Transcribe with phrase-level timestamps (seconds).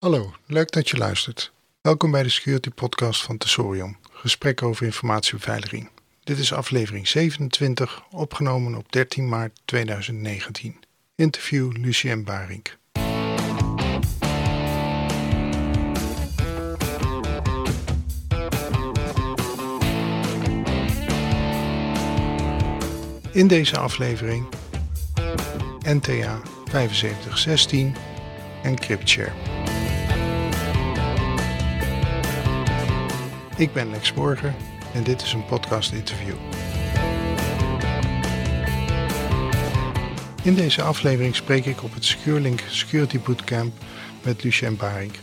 [0.00, 1.52] Hallo, leuk dat je luistert.
[1.80, 5.88] Welkom bij de Security Podcast van Tesorion, gesprek over informatiebeveiliging.
[6.24, 10.76] Dit is aflevering 27, opgenomen op 13 maart 2019.
[11.14, 12.78] Interview Lucien Barink.
[23.32, 24.48] In deze aflevering
[25.82, 26.40] NTA
[26.70, 27.94] 7516
[28.62, 29.59] en CryptShare.
[33.60, 34.54] Ik ben Lex Borger
[34.94, 36.34] en dit is een podcast interview.
[40.42, 43.72] In deze aflevering spreek ik op het SecureLink Security Bootcamp
[44.24, 45.14] met Lucien Barink.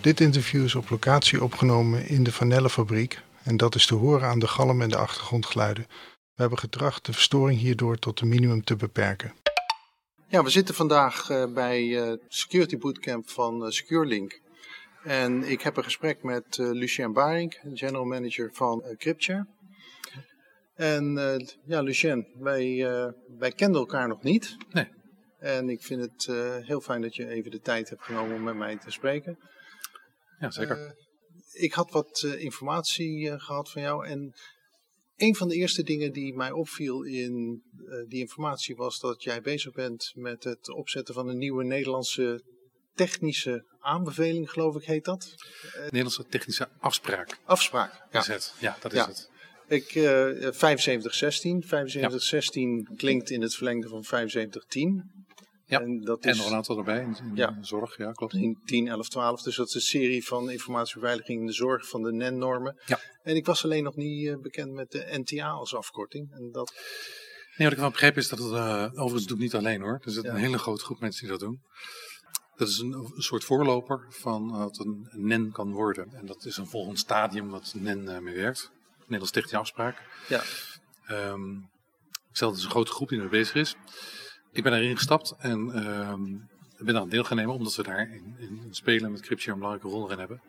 [0.00, 4.38] Dit interview is op locatie opgenomen in de Vanellenfabriek en dat is te horen aan
[4.38, 5.86] de galm en de achtergrondgeluiden.
[6.34, 9.34] We hebben getracht de verstoring hierdoor tot een minimum te beperken.
[10.28, 14.40] Ja, we zitten vandaag uh, bij uh, Security Bootcamp van uh, SecureLink.
[15.04, 19.46] En ik heb een gesprek met Lucien Barink, General Manager van CryptShare.
[20.74, 21.14] En
[21.64, 22.76] ja, Lucien, wij,
[23.38, 24.56] wij kenden elkaar nog niet.
[24.72, 24.88] Nee.
[25.38, 26.26] En ik vind het
[26.66, 29.38] heel fijn dat je even de tijd hebt genomen om met mij te spreken.
[30.38, 30.94] Ja, zeker.
[31.52, 34.34] ik had wat informatie gehad van jou en
[35.16, 39.40] een van de eerste dingen die mij opviel in uh, die informatie was dat jij
[39.40, 42.44] bezig bent met het opzetten van een nieuwe Nederlandse
[42.94, 45.34] technische aanbeveling, geloof ik heet dat.
[45.74, 47.38] Nederlandse technische afspraak.
[47.44, 48.20] Afspraak, ja.
[48.20, 48.54] Is het.
[48.58, 49.06] Ja, dat is ja.
[49.06, 49.30] het.
[49.68, 50.02] Ik, uh,
[50.50, 51.62] 7516.
[51.62, 52.96] 7516 ja.
[52.96, 55.22] klinkt in het verlengde van 7510.
[55.66, 57.58] Ja, en, dat is, nog een aantal erbij in, in ja.
[57.60, 58.32] zorg, ja klopt.
[58.32, 62.02] 10, 10, 11, 12, dus dat is een serie van informatiebeveiliging in de zorg van
[62.02, 62.80] de NEN-normen.
[62.86, 63.00] Ja.
[63.22, 66.32] En ik was alleen nog niet uh, bekend met de NTA als afkorting.
[66.32, 66.72] En dat...
[67.56, 70.00] Nee, wat ik wel begrepen is dat het, uh, overigens doe ik niet alleen hoor,
[70.04, 70.30] er zit ja.
[70.30, 71.60] een hele grote groep mensen die dat doen.
[72.62, 76.12] Dat is een, een soort voorloper van wat een NEN kan worden.
[76.14, 78.70] En dat is een volgend stadium wat NEN uh, mee werkt.
[78.98, 80.02] Nederlands technische afspraak.
[80.28, 80.42] Ja.
[81.10, 81.70] Um,
[82.30, 83.76] ik stel dat een grote groep die er bezig is.
[84.52, 88.36] Ik ben daarin gestapt en uh, ben aan deel gaan nemen omdat we daar in,
[88.38, 90.42] in spelen met CryptShare een belangrijke rol in hebben.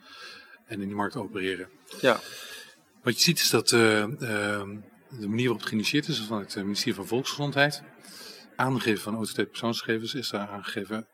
[0.66, 1.70] En in die markt opereren.
[2.02, 2.20] Ja.
[3.04, 6.56] Wat je ziet is dat uh, uh, de manier waarop het geïnitieerd is, van het
[6.56, 7.84] ministerie van Volksgezondheid.
[8.56, 11.08] Aangegeven van autoriteit persoonsgegevens is daar aangegeven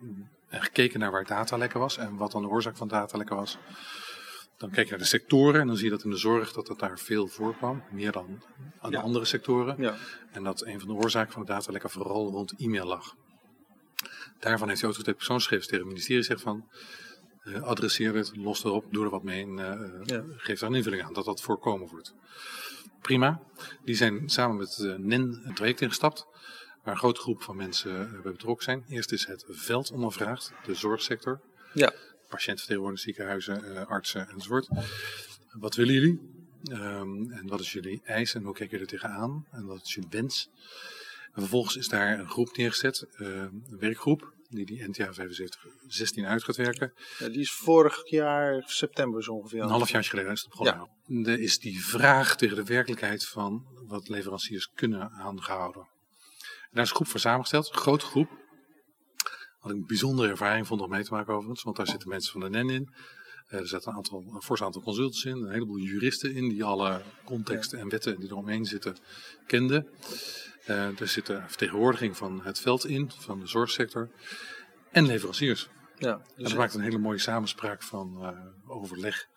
[0.50, 3.58] en gekeken naar waar datalekken was en wat dan de oorzaak van datalekken was.
[4.58, 6.68] Dan kijk je naar de sectoren en dan zie je dat in de zorg dat
[6.68, 7.84] dat daar veel voorkwam.
[7.92, 8.42] Meer dan
[8.80, 9.04] aan de ja.
[9.04, 9.76] andere sectoren.
[9.78, 9.96] Ja.
[10.32, 13.16] En dat een van de oorzaken van de datalekken vooral rond e-mail lag.
[14.40, 16.68] Daarvan heeft de autoriteit persoonsgegevens tegen het ministerie gezegd van...
[17.44, 20.24] Uh, adresseer het, los erop, doe er wat mee en uh, ja.
[20.38, 22.14] geef daar een invulling aan dat dat voorkomen wordt.
[23.02, 23.42] Prima.
[23.84, 26.28] Die zijn samen met uh, NEN een traject ingestapt.
[26.84, 28.86] Waar een grote groep van mensen bij betrokken zijn.
[28.90, 31.42] Eerst is het veld ondervraagd, de zorgsector.
[31.74, 31.94] Ja
[32.30, 34.68] patiëntvertegenwoordigers, ziekenhuizen, uh, artsen enzovoort.
[35.52, 36.20] Wat willen jullie?
[36.72, 39.46] Um, en wat is jullie eis en hoe kijken jullie er tegenaan?
[39.52, 40.50] En wat is jullie wens?
[41.34, 46.44] En vervolgens is daar een groep neergezet, uh, een werkgroep, die die NTA 7516 uit
[46.44, 46.94] gaat werken.
[47.20, 49.62] Ja, die is vorig jaar september zo ongeveer.
[49.62, 50.90] Een half jaar geleden is het begonnen.
[51.06, 51.32] Ja.
[51.32, 55.88] Er is die vraag tegen de werkelijkheid van wat leveranciers kunnen aangehouden.
[56.72, 58.30] Daar is een groep voor samengesteld, een grote groep,
[59.60, 61.64] wat ik een bijzondere ervaring vond om mee te maken overigens.
[61.64, 62.94] Want daar zitten mensen van de NEN in.
[63.50, 65.38] Uh, er zitten een, aantal, een fors aantal consultants in.
[65.38, 68.98] Een heleboel juristen in die alle contexten en wetten die eromheen zitten
[69.46, 69.88] kenden.
[70.68, 74.10] Uh, er zit een vertegenwoordiging van het veld in, van de zorgsector.
[74.92, 75.70] En leveranciers.
[75.98, 79.28] Ja, dus en dat maakt een hele mooie samenspraak van uh, overleg.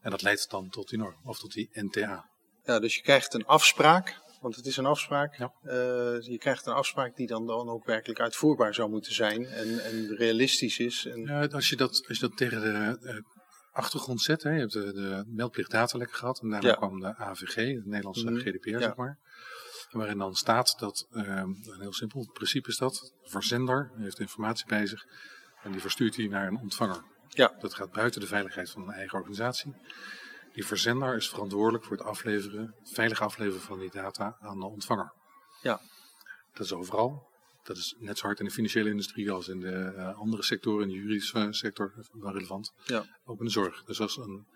[0.00, 2.28] En dat leidt dan tot die norm, of tot die NTA.
[2.64, 5.34] Ja, dus je krijgt een afspraak want het is een afspraak.
[5.36, 5.52] Ja.
[5.62, 5.72] Uh,
[6.20, 10.16] je krijgt een afspraak die dan, dan ook werkelijk uitvoerbaar zou moeten zijn en, en
[10.16, 11.06] realistisch is.
[11.06, 11.20] En...
[11.20, 13.16] Ja, als, je dat, als je dat tegen de uh,
[13.72, 16.74] achtergrond zet, hè, je hebt de, de meldplicht datalekken gehad en daarna ja.
[16.74, 18.38] kwam de AVG, de Nederlandse mm.
[18.38, 19.18] GDPR, zeg maar.
[19.90, 24.20] Waarin dan staat dat, uh, een heel simpel het principe is dat, de verzender heeft
[24.20, 25.06] informatie bij zich
[25.62, 27.02] en die verstuurt die naar een ontvanger.
[27.28, 27.54] Ja.
[27.60, 29.74] Dat gaat buiten de veiligheid van een eigen organisatie.
[30.54, 34.66] Die verzender is verantwoordelijk voor het afleveren, het veilig afleveren van die data aan de
[34.66, 35.12] ontvanger.
[35.62, 35.80] Ja.
[36.52, 37.32] Dat is overal.
[37.62, 40.82] Dat is net zo hard in de financiële industrie als in de uh, andere sectoren,
[40.82, 42.72] in de juridische sector, wel relevant.
[42.84, 43.04] Ja.
[43.24, 43.84] Ook in de zorg.
[43.84, 44.46] Dus als een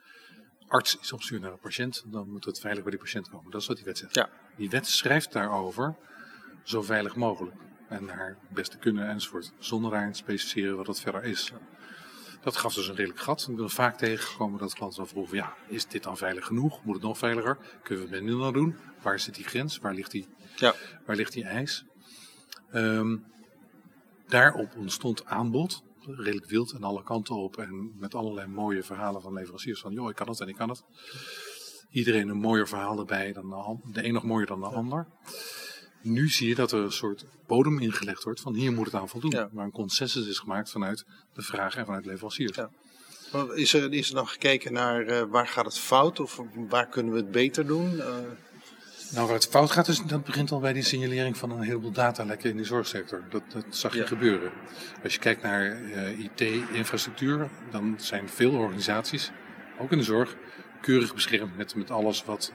[0.67, 3.51] arts iets opstuurt naar een patiënt, dan moet het veilig bij die patiënt komen.
[3.51, 4.15] Dat is wat die wet zegt.
[4.15, 4.31] Ja.
[4.57, 5.97] Die wet schrijft daarover
[6.65, 7.57] zo veilig mogelijk.
[7.89, 9.53] En naar beste kunnen enzovoort.
[9.59, 11.49] Zonder daarin te specificeren wat dat verder is.
[11.49, 11.59] Ja.
[12.43, 13.47] Dat gaf dus een redelijk gat.
[13.51, 16.85] Ik ben vaak tegengekomen dat klanten dan vroegen, ja, is dit dan veilig genoeg?
[16.85, 17.59] Moet het nog veiliger?
[17.83, 18.77] Kunnen we het met nu dan doen?
[19.03, 19.79] Waar zit die grens?
[19.79, 20.27] Waar ligt die,
[20.57, 20.75] ja.
[21.07, 21.85] waar ligt die ijs?
[22.73, 23.25] Um,
[24.27, 25.83] daarop ontstond aanbod
[26.17, 27.57] redelijk wild en alle kanten op.
[27.57, 30.69] En met allerlei mooie verhalen van leveranciers van, joh, ik kan het en ik kan
[30.69, 30.85] het.
[31.91, 35.07] Iedereen een mooier verhaal erbij dan de, de een nog mooier dan de ander.
[36.03, 39.09] Nu zie je dat er een soort bodem ingelegd wordt van hier moet het aan
[39.09, 39.31] voldoen.
[39.31, 39.49] Ja.
[39.53, 41.05] Maar een consensus is gemaakt vanuit
[41.35, 42.57] de vraag en vanuit leveranciers.
[42.57, 42.71] Ja.
[43.55, 47.13] Is er, is er dan gekeken naar eh, waar gaat het fout of waar kunnen
[47.13, 48.01] we het beter doen?
[48.01, 48.07] Eh,
[49.13, 51.91] Nou, waar het fout gaat, is, dat begint al bij die signalering van een heleboel
[51.93, 53.25] datalekken in de zorgsector.
[53.31, 54.07] Dat, dat zag je Ja.
[54.07, 54.53] gebeuren.
[55.03, 59.31] Als je kijkt naar eh, IT-infrastructuur, dan zijn veel organisaties,
[59.79, 60.37] ook in de zorg,
[60.81, 62.53] keurig beschermd met, met alles wat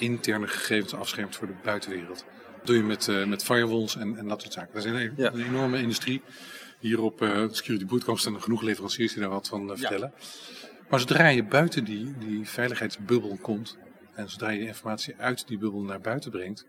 [0.00, 2.24] interne gegevens afschermt voor de buitenwereld.
[2.56, 4.74] Dat doe je met, eh, met firewalls en, en dat soort zaken.
[4.74, 5.32] Dat is een, Ja.
[5.32, 6.22] een enorme industrie.
[6.78, 9.74] Hier op eh Security Bootcamp staan er genoeg leveranciers die daar wat van eh, Ja.
[9.76, 10.12] vertellen.
[10.88, 13.78] Maar zodra je buiten die, die veiligheidsbubbel komt
[14.14, 16.66] en zodra je informatie uit die bubbel naar buiten brengt,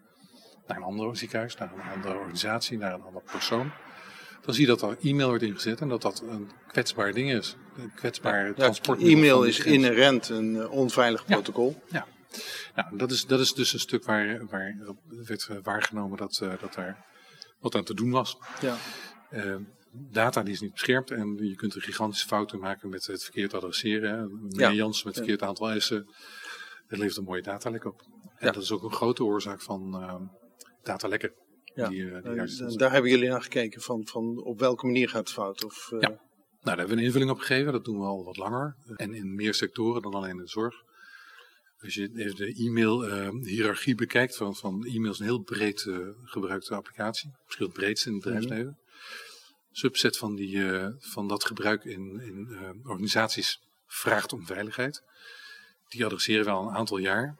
[0.68, 3.72] naar een ander ziekenhuis, naar een andere organisatie, naar een andere persoon,
[4.42, 7.56] dan zie je dat er e-mail wordt ingezet en dat dat een kwetsbaar ding is.
[7.78, 9.02] Een kwetsbaar ja, transport.
[9.02, 11.34] e-mail is inherent een onveilig Ja.
[11.34, 11.82] protocol.
[11.92, 12.06] Ja.
[12.76, 16.54] Nou, dat is, dat is dus een stuk waar, waar werd eh, waargenomen dat, eh,
[16.60, 17.06] dat daar
[17.60, 18.38] wat aan te doen was.
[18.62, 18.78] Ja.
[19.30, 19.56] Eh,
[19.92, 23.54] data die is niet beschermd en je kunt er gigantische fouten maken met het verkeerd
[23.54, 24.40] adresseren.
[24.42, 24.72] Meneer Ja.
[24.72, 26.10] Jans met het verkeerd aantal eisen.
[26.88, 28.02] Het levert een mooie datalek op.
[28.38, 28.52] En Ja.
[28.52, 30.16] dat is ook een grote oorzaak van eh,
[30.84, 31.32] datalekken.
[31.74, 31.88] Ja.
[31.88, 35.66] Die, die daar hebben jullie naar gekeken van, van op welke manier gaat het fout?
[35.66, 35.98] Of, Ja.
[36.00, 36.18] Nou,
[36.62, 37.72] daar hebben we een invulling op gegeven.
[37.72, 38.76] Dat doen we al wat langer.
[38.96, 40.76] En in meer sectoren dan alleen in de zorg.
[41.82, 47.32] Als je de e-mail-hierarchie bekijkt, van, van e-mail is een heel breed eh, gebruikte applicatie.
[47.46, 48.78] Misschien het breedste in het bedrijfsleven.
[49.72, 55.04] Subset van, die, eh, van dat gebruik in, in eh, organisaties vraagt om veiligheid.
[55.88, 57.38] Die adresseren we al een aantal jaar.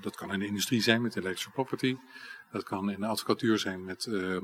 [0.00, 1.96] Dat kan in de industrie zijn met intellectual property.
[2.54, 4.42] Dat kan in de advocatuur zijn met eh, eh,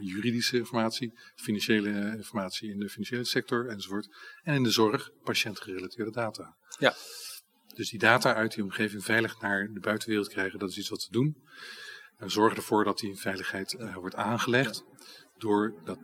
[0.00, 4.08] juridische informatie, financiële informatie in de financiële sector enzovoort.
[4.42, 6.56] En in de zorg patiëntgerelateerde data.
[6.78, 6.94] Ja.
[7.76, 11.06] Dus die data uit die omgeving veilig naar de buitenwereld krijgen, dat is iets wat
[11.06, 11.36] we doen.
[12.18, 14.84] En zorgen ervoor dat die veiligheid eh, wordt aangelegd
[15.38, 15.98] door dat,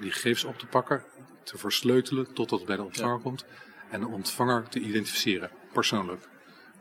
[0.00, 1.04] die gegevens op te pakken,
[1.44, 3.44] te versleutelen totdat het bij de ontvanger komt
[3.90, 6.28] en de ontvanger te identificeren, persoonlijk.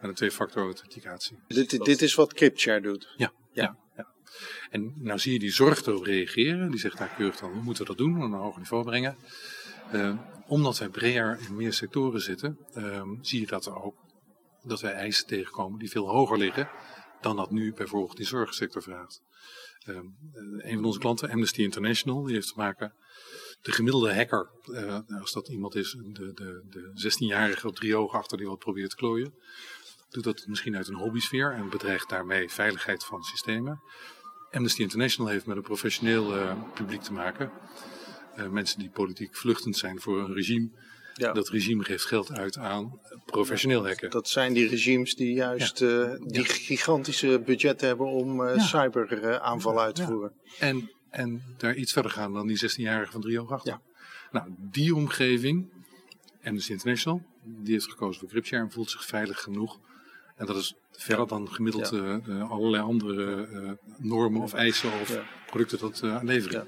[0.02, 1.40] Met een twee-factor authenticatie.
[1.48, 3.14] Dit, dit is wat CryptShare doet.
[3.18, 3.78] Ja, ja.
[3.96, 4.08] ja,
[4.70, 6.72] En nou zie je die zorg erop reageren.
[6.72, 8.18] Die zegt daar keurig dan, hoe moeten we dat doen?
[8.18, 9.18] Op een hoger niveau brengen.
[9.92, 13.96] Eh, omdat wij breder in meer sectoren zitten, eh, zie je dat er ook
[14.64, 16.70] dat wij eisen tegenkomen die veel hoger liggen
[17.22, 19.22] dan dat nu bijvoorbeeld die zorgsector vraagt.
[19.80, 20.04] Eh, eh,
[20.58, 22.94] een van onze klanten, Amnesty International, die heeft te maken.
[23.62, 28.20] De gemiddelde hacker, eh, als dat iemand is, de, de, de 16-jarige op drie ogen
[28.20, 29.34] achter die wat probeert te klooien,
[30.10, 33.82] doet dat misschien uit een hobbysfeer en bedreigt daarmee veiligheid van systemen.
[34.52, 37.52] Amnesty International heeft met een professioneel eh, publiek te maken.
[38.36, 40.70] Eh, mensen die politiek vluchtend zijn voor een regime.
[41.20, 41.32] Ja.
[41.34, 44.10] Dat regime geeft geld uit aan professioneel hacken.
[44.10, 48.64] Dat zijn die regimes die juist eh, die gigantische budgetten hebben om eh Ja.
[48.64, 50.32] cyberaanvallen uit te voeren.
[50.60, 53.72] En, en daar iets verder gaan dan die 16-jarige van drie ogen achter.
[53.72, 53.82] Ja.
[54.32, 55.70] Nou, die omgeving,
[56.44, 59.80] Amnesty International, die heeft gekozen voor CryptShare en voelt zich veilig genoeg.
[60.36, 65.20] En dat is verder dan gemiddeld eh, eh, allerlei andere eh, normen of eisen of
[65.46, 66.64] producten tot eh aanlevering.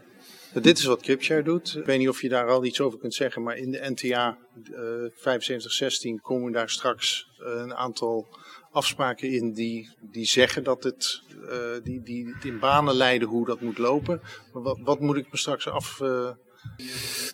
[0.53, 1.75] Dit is wat CryptShare doet.
[1.77, 4.37] Ik weet niet of je daar al iets over kunt zeggen, maar in de NTA
[4.55, 4.73] eh
[5.15, 8.27] 7516 komen daar straks eh, een aantal
[8.71, 13.45] afspraken in die, die zeggen dat het eh, die, die het in banen leiden hoe
[13.45, 14.21] dat moet lopen.
[14.53, 16.01] Maar wat, wat moet ik me straks af.
[16.01, 16.35] eh, Nou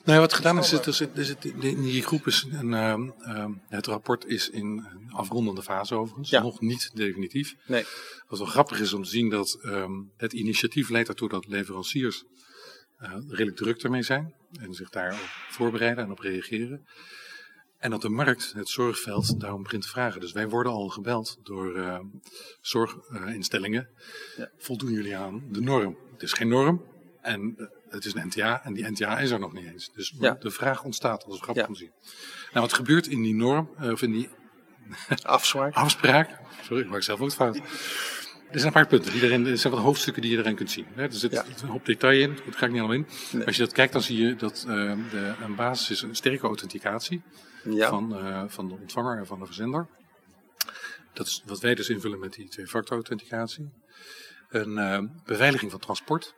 [0.05, 3.51] ja, wat gedaan is, er zit, er zit in die groep is een, ehm, ehm,
[3.67, 6.41] het rapport is in een afrondende fase overigens, Ja.
[6.41, 7.55] nog niet definitief.
[7.65, 7.83] nee,
[8.27, 12.23] Wat wel grappig is om te zien dat ehm, het initiatief leidt ertoe dat leveranciers
[12.97, 16.87] eh, redelijk druk ermee zijn en zich daarop voorbereiden en op reageren.
[17.77, 20.21] En dat de markt, het zorgveld, daarom begint te vragen.
[20.21, 22.05] Dus wij worden al gebeld door ehm,
[22.61, 23.89] zorginstellingen.
[24.37, 24.49] Ja.
[24.57, 25.97] Voldoen jullie aan de norm?
[26.13, 26.83] Het is geen norm
[27.21, 29.91] en eh, het is een NTA en die NTA is er nog niet eens.
[29.93, 30.33] Dus Ja.
[30.39, 31.73] de vraag ontstaat, dat is grappig Ja.
[31.73, 31.91] zien.
[32.53, 34.29] Nou, wat gebeurt in die norm, eh, of in die
[35.23, 35.73] afspraak.
[35.85, 36.39] afspraak.
[36.63, 37.61] Sorry, ik maak zelf ook fout.
[38.51, 39.11] Er zijn een paar punten.
[39.11, 40.85] Die erin, er zijn wat hoofdstukken die je erin kunt zien.
[40.93, 41.03] hè.
[41.03, 41.45] Er zit Ja.
[41.61, 42.35] een hoop detail in.
[42.35, 43.07] Daar ga ik niet allemaal in.
[43.31, 43.45] Nee.
[43.45, 46.47] Als je dat kijkt, dan zie je dat eh, de, een basis is een sterke
[46.47, 47.21] authenticatie
[47.63, 49.87] Ja, van, eh, van de ontvanger en van de verzender.
[51.13, 53.69] Dat is wat wij dus invullen met die twee-factor authenticatie.
[54.49, 56.33] Een eh, beveiliging van transport.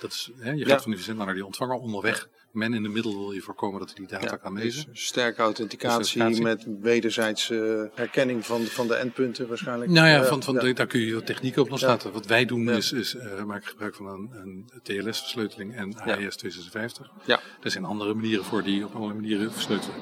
[0.00, 0.76] Dat is, hè, je gaat Ja.
[0.78, 1.74] van die verzender naar die ontvanger.
[1.76, 4.62] Onderweg Man in de middel wil je voorkomen dat hij die data Ja, kan dus
[4.64, 4.88] lezen.
[4.92, 6.66] sterke authenticatie, Authenticatie.
[6.74, 9.90] met wederzijdse herkenning van, van de endpunten waarschijnlijk.
[9.90, 10.60] Nou ja, Eh, van, van ja.
[10.60, 12.12] de- daar kun je technieken op loslaten.
[12.12, 16.16] Wat wij doen is, is eh, maken gebruik van een, een TLS-versleuteling en Ja.
[16.16, 17.10] AES 256.
[17.26, 17.40] Ja.
[17.62, 19.96] Er zijn andere manieren voor die op allerlei manieren versleutelen.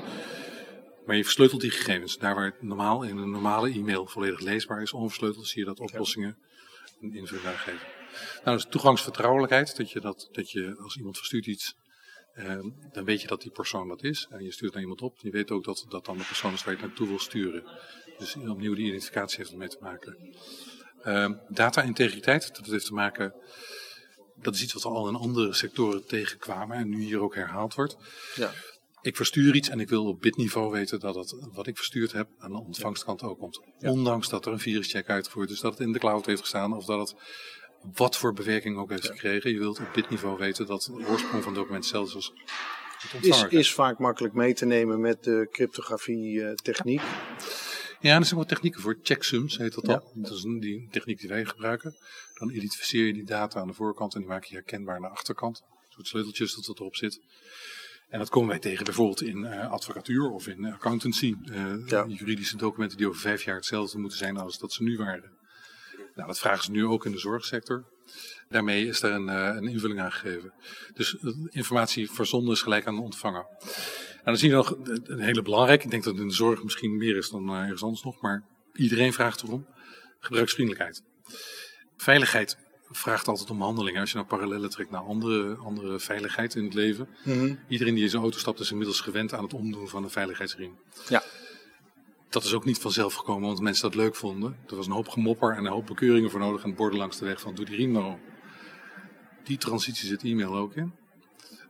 [1.06, 2.18] Maar je versleutelt die gegevens.
[2.18, 5.80] Daar waar het normaal in een normale e-mail volledig leesbaar is, onversleuteld, zie je dat
[5.80, 6.36] oplossingen
[7.00, 7.86] een invulling geven.
[8.44, 11.87] Nou, dus toegangsvertrouwelijkheid, dat je, dat, dat je als iemand verstuurt iets, eh,
[12.92, 14.26] dan weet je dat die persoon dat is.
[14.30, 16.64] En je stuurt naar iemand op, je weet ook dat dat dan de persoon is
[16.64, 17.64] waar je het naartoe wil sturen.
[18.18, 20.16] Dus opnieuw die identificatie heeft ermee te maken.
[21.02, 23.34] Ehm, data-integriteit, dat heeft te maken.
[24.34, 27.74] Dat is iets wat we al in andere sectoren tegenkwamen en nu hier ook herhaald
[27.74, 27.96] wordt.
[28.34, 28.52] Ja.
[29.02, 32.28] Ik verstuur iets en ik wil op bitniveau weten dat het, wat ik verstuurd heb
[32.38, 33.60] aan de ontvangstkant ook komt.
[33.78, 36.84] Ondanks dat er een viruscheck uitgevoerd is, dat het in de cloud heeft gestaan of
[36.84, 37.20] dat het
[37.94, 39.50] wat voor bewerking ook heeft gekregen.
[39.50, 42.32] Je wilt op bitniveau weten dat de oorsprong van het document zelfs
[43.12, 47.02] het Is, is vaak makkelijk mee te nemen met de cryptografie eh, techniek.
[48.00, 48.98] Ja, er zijn wat technieken voor.
[49.02, 49.92] Checksums heet dat Ja.
[49.92, 50.12] al.
[50.14, 51.96] Dat is een die techniek die wij gebruiken.
[52.34, 55.08] Dan identificeer je die data aan de voorkant en die maak je herkenbaar aan de
[55.08, 55.62] achterkant.
[55.70, 57.20] Een soort sleuteltjes dat het erop zit.
[58.08, 61.34] En dat komen wij tegen bijvoorbeeld in eh, advocatuur of in accountancy.
[61.44, 62.06] Eh, Ja.
[62.08, 65.36] Juridische documenten die over vijf jaar hetzelfde moeten zijn als dat ze nu waren.
[66.18, 67.84] Nou, dat vragen ze nu ook in de zorgsector.
[68.48, 70.52] Daarmee is er een, eh, een invulling aan gegeven.
[70.94, 73.46] Dus eh, informatie verzonden is gelijk aan de ontvanger.
[74.16, 75.84] En dan zie je nog eh, een hele belangrijke.
[75.84, 78.20] Ik denk dat het in de zorg misschien meer is dan ergens anders nog.
[78.20, 78.44] Maar
[78.74, 79.66] iedereen vraagt erom.
[80.20, 81.02] Gebruiksvriendelijkheid.
[81.96, 82.58] Veiligheid
[82.90, 84.00] vraagt altijd om handelingen.
[84.00, 87.08] Als je nou parallellen trekt naar andere, andere veiligheid in het leven.
[87.68, 90.78] Iedereen die in zijn auto stapt is inmiddels gewend aan het omdoen van een veiligheidsriem.
[91.08, 91.22] Ja.
[92.28, 94.56] Dat is ook niet vanzelf gekomen, want mensen dat leuk vonden.
[94.66, 96.62] Er was een hoop gemopper en een hoop bekeuringen voor nodig.
[96.62, 98.18] En borden langs de weg van doe die riem nou.
[99.44, 100.92] Die transitie zit e-mail ook in.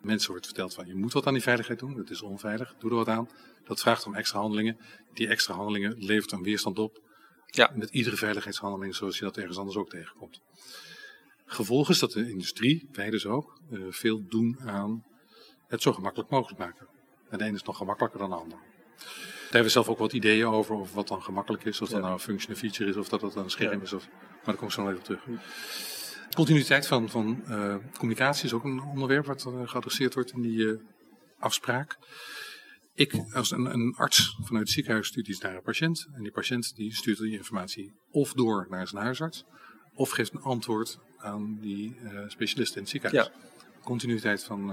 [0.01, 1.97] Mensen wordt verteld van je moet wat aan die veiligheid doen.
[1.97, 3.29] Het is onveilig, doe er wat aan.
[3.65, 4.79] Dat vraagt om extra handelingen.
[5.15, 7.01] Die extra handelingen levert een weerstand op.
[7.47, 7.71] Ja.
[7.75, 10.41] Met iedere veiligheidshandeling zoals je dat ergens anders ook tegenkomt.
[11.47, 15.05] Gevolg is dat de industrie, wij dus ook, eh, veel doen aan
[15.67, 16.89] het zo gemakkelijk mogelijk maken.
[17.31, 18.59] En de ene is nog gemakkelijker dan de ander.
[19.49, 21.81] Daar hebben we zelf ook wat ideeën over, of wat dan gemakkelijk is.
[21.81, 22.03] Of dat Ja.
[22.03, 23.83] nou een function, een feature is, of dat dat een scherm Ja.
[23.83, 23.93] is.
[23.93, 25.41] Of, maar daar kom ik zo nog even op terug.
[26.35, 30.69] Continuïteit van, van eh, communicatie is ook een onderwerp wat eh, geadresseerd wordt in die
[30.71, 30.79] eh,
[31.39, 31.97] afspraak.
[32.95, 36.07] Ik, als een, een arts vanuit het ziekenhuis, stuurt iets naar een patiënt.
[36.15, 39.45] En die patiënt die stuurt die informatie of door naar zijn huisarts,
[39.95, 43.31] of geeft een antwoord aan die specialist in het ziekenhuis.
[43.83, 44.71] Continuïteit van,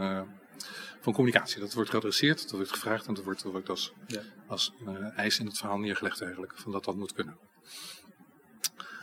[1.01, 1.59] van communicatie.
[1.59, 4.21] Dat wordt geadresseerd, dat wordt gevraagd en dat wordt, dat wordt als, Ja.
[4.47, 7.37] als eh, eis in het verhaal neergelegd eigenlijk, van dat dat moet kunnen.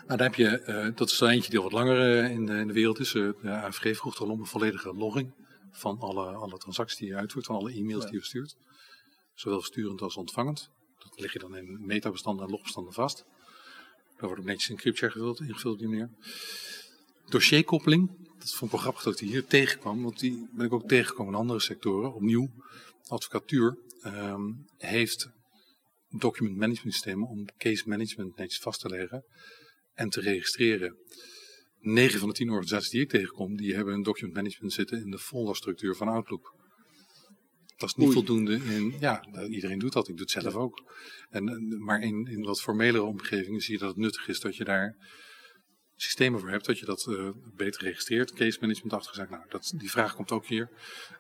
[0.07, 2.47] Nou, daar heb je, eh, dat is er eentje die al wat langer eh, in,
[2.47, 3.11] de, in de wereld is.
[3.13, 5.33] De AVG vroeg al om een volledige logging
[5.71, 8.05] van alle, alle transacties die je uitvoert, van alle e-mails Ja.
[8.05, 8.57] die je verstuurt.
[9.35, 10.71] Zowel sturend als ontvangend.
[10.99, 13.25] Dat leg je dan in metabestanden en logbestanden vast.
[14.17, 16.11] Daar wordt ook netjes in CryptShare gevuld, ingevuld op die manier.
[17.29, 20.73] Dossierkoppeling, dat vond ik wel grappig dat ik die hier tegenkwam, want die ben ik
[20.73, 22.15] ook tegengekomen in andere sectoren.
[22.15, 22.51] Opnieuw,
[23.07, 25.29] advocatuur ehm, heeft
[26.09, 29.25] document management systemen om case management netjes vast te leggen
[29.95, 30.97] en te registreren.
[31.79, 35.11] 9 van de 10 organisaties die ik tegenkom, die hebben een document management zitten in
[35.11, 36.55] de folderstructuur van Outlook.
[37.77, 38.17] Dat is niet Oei.
[38.17, 40.93] voldoende in, ja, iedereen doet dat, ik doe het zelf ook.
[41.31, 44.65] En, maar in, in wat formelere omgevingen zie je dat het nuttig is dat je
[44.65, 44.97] daar
[45.97, 49.31] systemen voor hebt, dat je dat eh, beter registreert, case management achtergezakt.
[49.31, 50.71] Nou, dat, die vraag komt ook hier.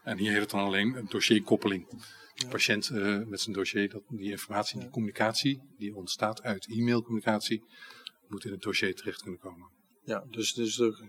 [0.03, 1.89] En hier heet het dan alleen een dossierkoppeling.
[2.35, 7.65] De patiënt eh, met zijn dossier, dat, die informatie, die communicatie, die ontstaat uit e-mailcommunicatie,
[8.29, 9.69] moet in het dossier terecht kunnen komen.
[10.05, 11.09] Ja, dus, dus de,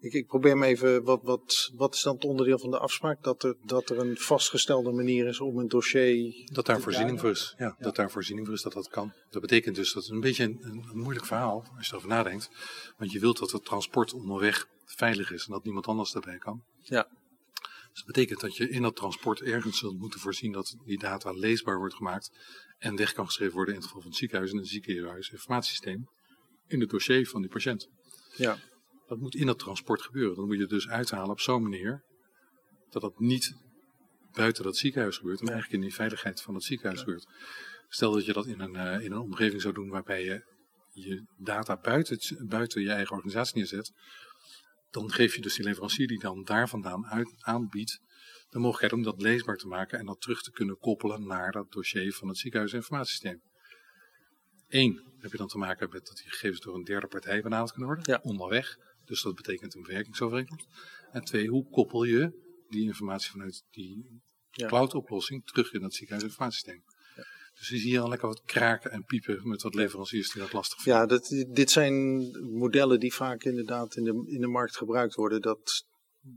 [0.00, 3.22] ik, ik probeer me even, wat, wat, wat is dan het onderdeel van de afspraak?
[3.22, 6.48] Dat er, dat er een vastgestelde manier is om een dossier...
[6.52, 7.54] Dat daar voorziening voor is.
[7.58, 9.12] Ja, dat daar voorziening voor is dat dat kan.
[9.30, 12.50] Dat betekent dus dat het een beetje een, moeilijk verhaal, als je erover nadenkt.
[12.96, 16.62] Want je wilt dat het transport onderweg veilig is en dat niemand anders daarbij kan.
[16.80, 17.08] Ja.
[17.92, 21.30] Dus dat betekent dat je in dat transport ergens zult moeten voorzien dat die data
[21.32, 22.30] leesbaar wordt gemaakt
[22.78, 26.08] en weg kan geschreven worden in het geval van het ziekenhuis en een ziekenhuis informatiesysteem
[26.66, 27.88] in het dossier van die patiënt.
[28.36, 28.58] Ja,
[29.06, 30.36] Dat moet in dat transport gebeuren.
[30.36, 32.02] Dan moet je het dus uithalen op zo'n manier
[32.90, 33.54] dat dat niet
[34.32, 37.26] buiten dat ziekenhuis gebeurt, maar eigenlijk in die veiligheid van het ziekenhuis gebeurt.
[37.88, 40.54] Stel dat je dat in een, eh, in een omgeving zou doen waarbij je
[40.90, 43.92] je data buiten, buiten je eigen organisatie neerzet,
[44.90, 48.00] dan geef je dus die leverancier die dan daar vandaan uit, aanbiedt
[48.50, 51.72] de mogelijkheid om dat leesbaar te maken en dat terug te kunnen koppelen naar dat
[51.72, 53.40] dossier van het ziekenhuisinformatiesysteem.
[54.68, 57.70] Eén, heb je dan te maken met dat die gegevens door een derde partij benaderd
[57.70, 58.20] kunnen worden, Ja.
[58.22, 58.76] onderweg.
[59.06, 60.66] Dus dat betekent een bewerkingsovereenkomst.
[61.12, 62.32] En twee, hoe koppel je
[62.68, 64.20] die informatie vanuit die
[64.50, 64.66] Ja.
[64.66, 66.82] cloud-oplossing terug in het ziekenhuisinformatiesysteem.
[67.58, 70.52] Dus je ziet hier al lekker wat kraken en piepen met wat leveranciers die dat
[70.52, 71.00] lastig vinden.
[71.02, 71.94] Ja, dat, dit zijn
[72.58, 75.40] modellen die vaak inderdaad in de, in de markt gebruikt worden.
[75.40, 75.86] Dat,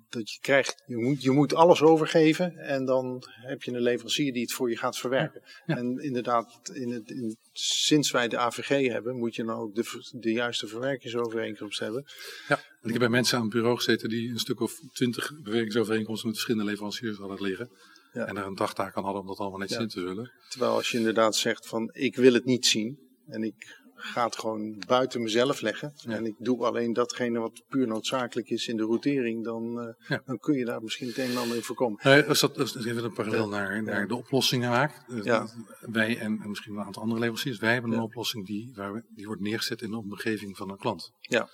[0.09, 4.33] dat je krijgt, je moet, je moet alles overgeven en dan heb je een leverancier
[4.33, 5.41] die het voor je gaat verwerken.
[5.65, 5.77] Ja.
[5.77, 10.09] En inderdaad, in het, in, sinds wij de AVG hebben, moet je dan ook de,
[10.19, 12.03] de juiste verwerkingsovereenkomst hebben.
[12.47, 15.31] Ja, want ik heb bij mensen aan het bureau gezeten die een stuk of twintig
[15.43, 17.69] bewerkingsovereenkomsten met verschillende leveranciers hadden liggen.
[18.13, 18.25] Ja.
[18.25, 19.83] En daar een dagtaak aan hadden om dat allemaal netjes Ja.
[19.83, 20.31] in te vullen.
[20.49, 24.35] Terwijl als je inderdaad zegt van ik wil het niet zien en ik ga het
[24.39, 25.93] gewoon buiten mezelf leggen.
[25.95, 26.11] Ja.
[26.11, 30.21] En ik doe alleen datgene wat puur noodzakelijk is in de routering, dan, eh, Ja.
[30.25, 31.99] dan kun je daar misschien het een en ander in voorkomen.
[32.03, 35.03] Nee, als dat als even een parallel naar, naar de oplossingen maak.
[35.25, 35.45] eh.
[35.79, 39.03] Wij en, en misschien een aantal andere leveranciers, wij hebben een oplossing die, waar we,
[39.15, 41.11] die wordt neergezet in de omgeving van een klant.
[41.19, 41.49] Ja.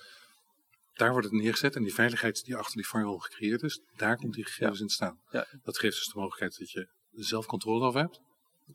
[0.94, 4.34] Daar wordt het neergezet en die veiligheid die achter die firewall gecreëerd is, daar komt
[4.34, 5.18] die gegevens in te staan.
[5.62, 8.20] Dat geeft dus de mogelijkheid dat je zelf controle over hebt,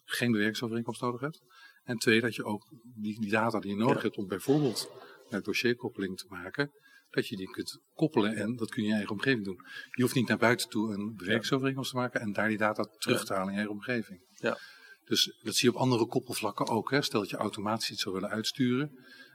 [0.05, 1.41] geen bewerkingsovereenkomst nodig hebt.
[1.91, 2.63] En twee, dat je ook
[2.95, 4.01] die, die data die je nodig Ja.
[4.01, 4.91] hebt om bijvoorbeeld
[5.29, 6.71] een dossierkoppeling te maken,
[7.09, 9.65] dat je die kunt koppelen en dat kun je in je eigen omgeving doen.
[9.95, 13.25] Je hoeft niet naar buiten toe een bewerkingsovereenkomst te maken en daar die data terug
[13.25, 14.19] te halen in je eigen omgeving.
[14.33, 14.57] Ja.
[15.05, 16.91] Dus dat zie je op andere koppelvlakken ook.
[16.91, 17.01] Hè.
[17.01, 18.91] Stel dat je automatisch iets zou willen uitsturen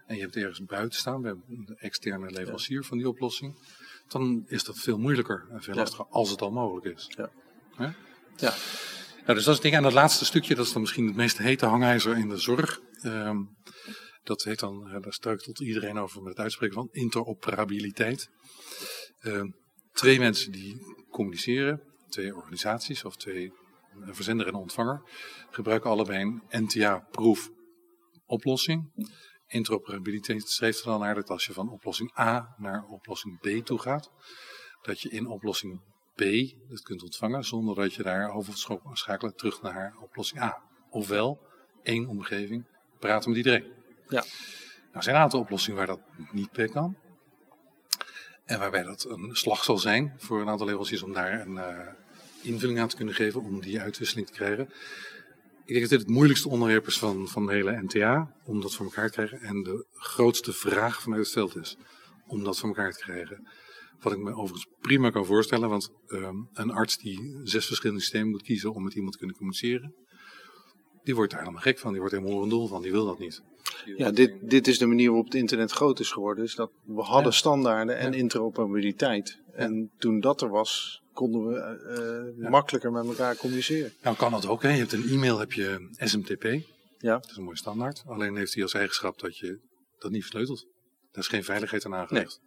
[0.07, 3.59] en je hebt ergens buiten staan, we hebben een externe leverancier van die oplossing,
[4.09, 7.13] dan is dat veel moeilijker en veel lastiger als het al mogelijk is.
[7.17, 7.31] Ja.
[7.75, 7.89] Hè?
[8.37, 8.55] Ja.
[9.27, 9.73] Nou, dus dat is het.
[9.73, 12.81] En dat laatste stukje, dat is dan misschien het meest hete hangijzer in de zorg.
[13.01, 13.39] Ehm,
[14.23, 18.31] dat heet dan, eh, daar struikelt iedereen over met het uitspreken van interoperabiliteit.
[19.21, 19.51] Ehm,
[19.93, 20.81] twee mensen die
[21.11, 23.53] communiceren, twee organisaties of twee
[24.01, 25.03] een verzender en ontvanger,
[25.51, 27.51] gebruiken allebei een NTA-proof
[28.27, 29.09] oplossing.
[29.47, 33.79] Interoperabiliteit streeft er dan naar dat als je van oplossing A naar oplossing B toe
[33.79, 34.11] gaat,
[34.83, 35.81] dat je in oplossing
[36.17, 36.23] B
[36.69, 40.63] het kunt ontvangen zonder dat je daar over schakelen terug naar oplossing A.
[40.91, 41.41] Ofwel,
[41.83, 42.65] één omgeving,
[42.99, 43.65] praten met iedereen.
[44.09, 44.21] Ja.
[44.21, 44.25] Nou,
[44.93, 46.01] er zijn een aantal oplossingen waar dat
[46.33, 46.97] niet per kan.
[48.45, 51.87] En waarbij dat een slag zal zijn voor een aantal leveranciers om daar een eh,
[52.43, 54.65] invulling aan te kunnen geven om die uitwisseling te krijgen.
[55.65, 58.75] Ik denk dat dit het moeilijkste onderwerp is van, van de hele NTA, om dat
[58.75, 59.41] voor elkaar te krijgen.
[59.41, 61.77] En de grootste vraag vanuit het veld is
[62.27, 63.49] om dat voor elkaar te krijgen.
[64.01, 68.29] Wat ik me overigens prima kan voorstellen, want ehm, een arts die zes verschillende systemen
[68.31, 69.95] moet kiezen om met iemand te kunnen communiceren,
[71.03, 73.43] die wordt daar helemaal gek van, die wordt helemaal orendol van, die wil dat niet.
[73.97, 76.45] Ja, dit, dit is de manier waarop het internet groot is geworden.
[76.45, 77.39] Is dat we hadden Ja.
[77.39, 78.19] standaarden en Ja.
[78.19, 79.39] interoperabiliteit.
[79.53, 81.59] En toen dat er was, konden we
[82.43, 83.93] eh, makkelijker met elkaar communiceren.
[84.03, 84.69] Nou kan dat ook, hè.
[84.71, 86.43] je hebt een e-mail, heb je SMTP,
[86.99, 88.03] Ja, dat is een mooie standaard.
[88.07, 89.61] Alleen heeft hij als eigenschap dat je
[89.99, 90.67] dat niet versleutelt.
[91.13, 92.41] Daar is geen veiligheid aan aangelegd.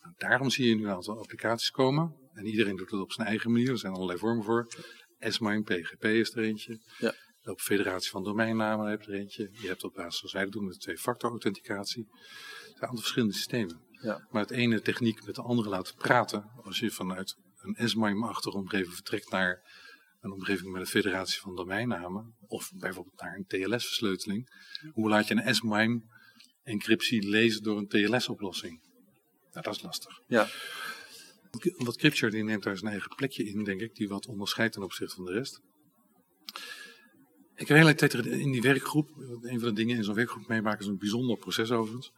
[0.00, 2.16] Nou, daarom zie je nu een aantal applicaties komen.
[2.32, 3.70] En iedereen doet het op zijn eigen manier.
[3.70, 4.68] Er zijn allerlei vormen voor.
[5.18, 6.80] S-MIME, PGP is er eentje.
[6.98, 7.14] Ja.
[7.42, 9.48] Op federatie van domeinnamen heb je er eentje.
[9.52, 12.06] Je hebt op basis, zoals wij dat doen, met twee-factor authenticatie.
[12.10, 12.18] Er
[12.60, 13.80] zijn een aantal verschillende systemen.
[13.90, 14.26] Ja.
[14.30, 16.50] Maar het ene techniek met de andere laten praten.
[16.64, 19.62] Als je vanuit een S-MIME-achtige omgeving vertrekt naar
[20.20, 22.36] een omgeving met een federatie van domeinnamen.
[22.46, 24.48] Of bijvoorbeeld naar een TLS-versleuteling.
[24.92, 28.87] Hoe laat je een S-MIME-encryptie lezen door een TLS-oplossing?
[29.52, 30.20] Nou, dat is lastig.
[30.26, 30.48] ja,
[31.76, 34.82] Wat Crypture die neemt daar zijn eigen plekje in, denk ik, die wat onderscheidt ten
[34.82, 35.60] opzichte van de rest.
[37.54, 39.08] Ik heb een hele tijd in die werkgroep,
[39.42, 42.12] een van de dingen in zo'n werkgroep meemaken is een bijzonder proces overigens.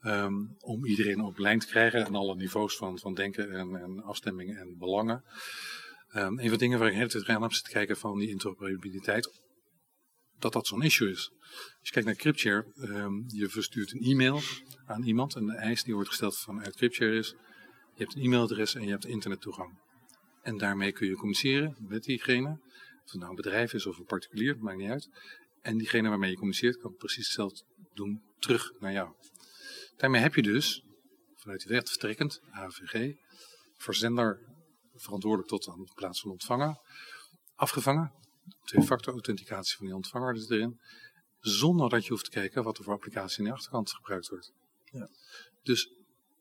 [0.00, 4.02] Ehm, om iedereen op lijn te krijgen en alle niveaus van, van denken en, en
[4.02, 5.24] afstemming en belangen.
[6.10, 8.18] Ehm, een van de dingen waar ik de hele tijd aan heb zitten kijken van
[8.18, 9.40] die interoperabiliteit,
[10.40, 11.30] dat dat zo'n issue is.
[11.40, 14.40] Als je kijkt naar Cryptshare, ehm, je verstuurt een e-mail
[14.86, 17.34] aan iemand en de eis die wordt gesteld vanuit Cryptshare is,
[17.94, 19.78] je hebt een e-mailadres en je hebt internettoegang.
[20.42, 22.48] En daarmee kun je communiceren met diegene.
[23.04, 25.08] Of het nou een bedrijf is of een particulier, maakt niet uit.
[25.62, 27.62] En diegene waarmee je communiceert kan precies hetzelfde
[27.94, 29.12] doen terug naar jou.
[29.96, 30.84] Daarmee heb je dus,
[31.34, 33.14] vanuit die wet vertrekkend, AVG,
[33.76, 34.40] verzender
[34.94, 36.80] verantwoordelijk tot aan de plaats van ontvanger,
[37.54, 38.12] afgevangen.
[38.64, 40.80] Twee-factor authenticatie van die ontvanger zit erin.
[41.38, 44.52] Zonder dat je hoeft te kijken wat er voor applicatie aan de achterkant gebruikt wordt.
[44.84, 45.08] Ja.
[45.62, 45.92] Dus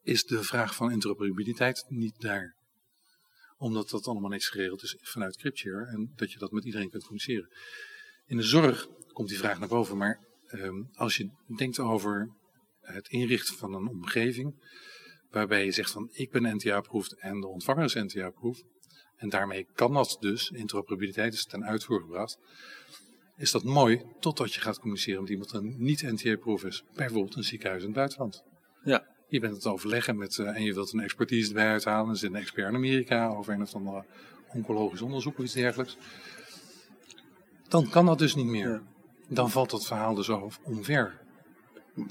[0.03, 2.55] is de vraag van interoperabiliteit niet daar.
[3.57, 7.03] Omdat dat allemaal netjes geregeld is vanuit Cryptshare en dat je dat met iedereen kunt
[7.03, 7.49] communiceren.
[8.25, 12.33] In de zorg komt die vraag naar boven, maar ehm, als je denkt over
[12.81, 14.53] het inrichten van een omgeving,
[15.29, 18.65] waarbij je zegt van ik ben NTA-approved en de ontvanger is NTA-approved,
[19.19, 22.37] en daarmee kan dat dus, interoperabiliteit is ten uitvoer gebracht,
[23.37, 26.83] is dat mooi totdat je gaat communiceren met iemand die niet NTA-approved is.
[26.95, 28.43] Bijvoorbeeld een ziekenhuis in het buitenland.
[28.83, 29.05] Ja.
[29.27, 32.09] Je bent het overleggen met, uh, en je wilt een expertise erbij uithalen.
[32.09, 34.05] Er zit een expert in Amerika over een of ander
[34.53, 35.97] oncologisch onderzoek of iets dergelijks.
[37.67, 38.81] Dan kan dat dus niet meer.
[39.27, 40.29] Dan valt dat verhaal dus
[40.63, 41.21] omver.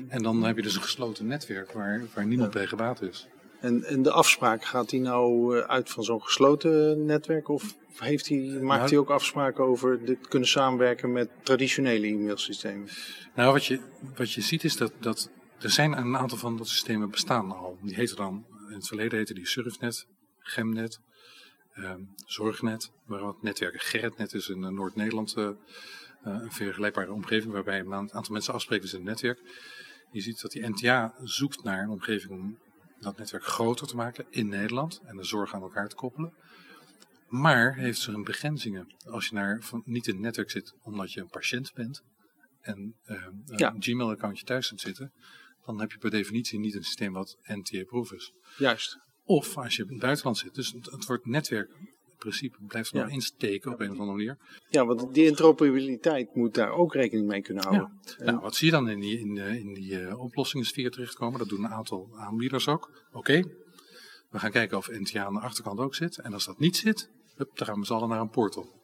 [0.09, 3.29] En dan heb je dus een gesloten netwerk waar, waar niemand bij gebaat is.
[3.61, 7.49] En, en de afspraak, gaat hij nou eh, uit van zo'n gesloten netwerk?
[7.49, 12.89] Of heeft hij, maakt nou, hij ook afspraken over dit kunnen samenwerken met traditionele e-mailsystemen?
[13.35, 13.81] Nou, wat je,
[14.17, 17.79] wat je ziet is dat, dat er zijn een aantal van dat systemen bestaan al.
[17.83, 20.07] Die heten dan, in het verleden heten die Surfnet,
[20.39, 21.01] Gemnet,
[21.73, 25.49] ehm, Zorgnet, waar wat netwerken Gerritnet is in eh, Noord-Nederland uh,
[26.23, 29.41] een vergelijkbare omgeving waarbij een aantal mensen afspreken in het netwerk.
[30.11, 32.59] Je ziet dat die NTA zoekt naar een omgeving om
[33.01, 36.35] dat netwerk groter te maken in Nederland en de zorg aan elkaar te koppelen.
[37.29, 38.95] Maar heeft ze een begrenzingen.
[39.07, 42.03] Als je naar, van, niet in het netwerk zit omdat je een patiënt bent
[42.61, 45.13] en uh, een Gmail-accountje thuis zit zitten,
[45.65, 48.33] dan heb je per definitie niet een systeem wat NTA-proof is.
[48.57, 48.99] Juist.
[49.25, 50.55] Of als je in het buitenland zit.
[50.55, 51.71] Dus het, wordt netwerk
[52.19, 54.37] principe blijft nog insteken op een of andere manier.
[54.69, 58.01] Ja, want die interoperabiliteit moet daar ook rekening mee kunnen houden.
[58.19, 61.39] Nou, wat zie je dan in die, in, in die uh, oplossingssfeer terechtkomen?
[61.39, 62.91] Dat doen een aantal aanbieders ook.
[63.13, 63.43] Oké,
[64.31, 66.19] we gaan kijken of NTA aan de achterkant ook zit.
[66.19, 68.77] En als dat niet zit, hup, dan gaan we z'n allen naar een portal.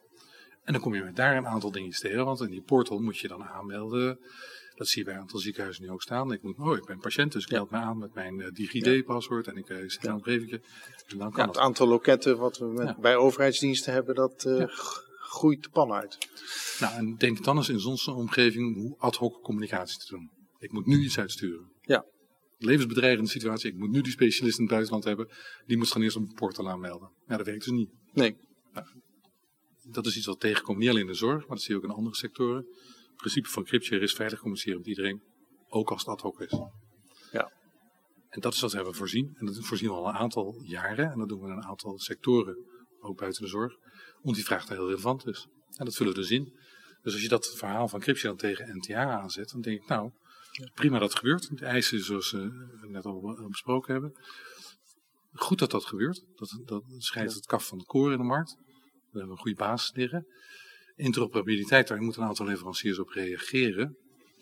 [0.63, 3.17] En dan kom je met daar een aantal dingen tegen, want in die portal moet
[3.17, 4.19] je dan aanmelden
[4.75, 6.31] dat zie je bij een aantal ziekenhuizen nu ook staan.
[6.31, 9.47] Ik moet, oh, ik ben patiënt, dus ik meld me aan met mijn uh, DigiD-paswoord
[9.47, 10.61] en ik uh, zet een brevetje.
[11.07, 11.57] En dan kan het.
[11.57, 14.65] aantal loketten wat we met, bij overheidsdiensten hebben, dat uh,
[15.19, 16.17] groeit de pan uit.
[16.79, 20.31] Nou, en denk dan eens in zo'n omgeving hoe ad hoc communicatie te doen.
[20.57, 21.71] Ik moet nu iets uitsturen.
[21.81, 22.05] Ja.
[22.57, 25.29] Levensbedreigende situatie, ik moet nu die specialist in het buitenland hebben.
[25.65, 27.09] Die moet gaan eerst op een portal aanmelden.
[27.27, 27.89] Ja, dat werkt dus niet.
[28.13, 28.35] Nee.
[28.73, 28.87] Nou,
[29.83, 31.89] dat is iets wat tegenkomt, niet alleen in de zorg, maar dat zie je ook
[31.89, 32.65] in andere sectoren
[33.15, 35.21] principe van CryptShare is veilig communiceren met iedereen,
[35.69, 36.59] ook als het ad hoc is.
[37.31, 37.51] Ja.
[38.29, 39.35] En dat is wat we hebben voorzien.
[39.37, 41.11] En dat voorzien we al een aantal jaren.
[41.11, 42.57] En dat doen we in een aantal sectoren,
[42.99, 43.75] ook buiten de zorg.
[44.17, 45.47] Omdat die vraag daar heel relevant is.
[45.77, 46.53] En dat vullen we dus in.
[47.01, 50.11] Dus als je dat verhaal van CryptShare dan tegen NTA aanzet, dan denk ik, nou,
[50.73, 51.57] prima dat gebeurt.
[51.57, 54.13] De eisen zoals we net al besproken hebben.
[55.33, 56.25] Goed dat dat gebeurt.
[56.35, 58.55] Dat, dat scheidt het kaf van de koren in de markt.
[59.11, 60.27] We hebben een goede basis liggen
[60.95, 63.97] interoperabiliteit, daar moeten een aantal leveranciers op reageren.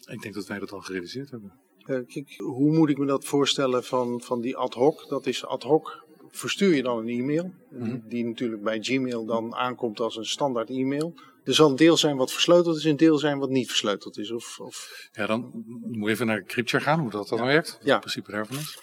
[0.06, 1.54] Ik denk dat wij dat al gerealiseerd hebben.
[1.86, 5.10] kijk, hoe moet ik me dat voorstellen van, van die ad hoc?
[5.10, 8.00] Dat is ad hoc, verstuur je dan een e-mail, mhm.
[8.08, 11.14] die natuurlijk bij Gmail dan aankomt als een standaard e-mail.
[11.44, 14.18] Er zal een deel zijn wat versleuteld is en een deel zijn wat niet versleuteld
[14.18, 14.32] is.
[14.32, 15.08] Of, of...
[15.12, 17.80] Ja, dan moet je even naar CryptShare gaan, hoe dat dan werkt.
[17.82, 17.92] Ja.
[17.92, 18.80] Het principe daarvan is.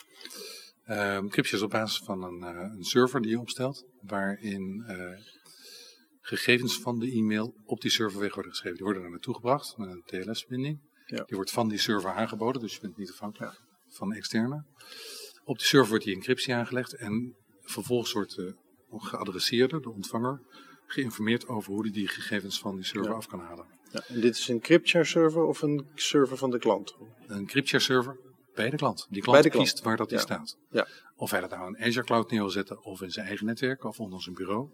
[0.87, 4.95] Um, CryptShare is op basis van een, uh, een server die je opstelt, waarin uh,
[6.37, 8.77] gegevens van de e-mail op die server weg worden geschreven.
[8.77, 10.81] Die worden er naartoe gebracht met een TLS-verbinding.
[11.07, 11.25] Ja.
[11.25, 13.59] Die wordt van die server aangeboden, dus je bent niet afhankelijk ja.
[13.89, 14.65] van externe.
[15.45, 18.55] Op die server wordt die encryptie aangelegd en vervolgens wordt de
[18.89, 20.41] geadresseerde, de ontvanger,
[20.87, 23.67] geïnformeerd over hoe hij die gegevens van die server af kan halen.
[23.93, 26.97] Ja, en dit is een CryptShare server of een server van de klant?
[27.27, 28.19] Een CryptShare server
[28.55, 29.07] bij de klant.
[29.11, 29.57] Die klant, klant.
[29.57, 30.57] kiest waar dat in staat.
[30.71, 30.87] Ja.
[31.17, 34.23] Of hij dat nou in Azure Cloud neerzetten of in zijn eigen netwerk of onder
[34.23, 34.71] zijn bureau.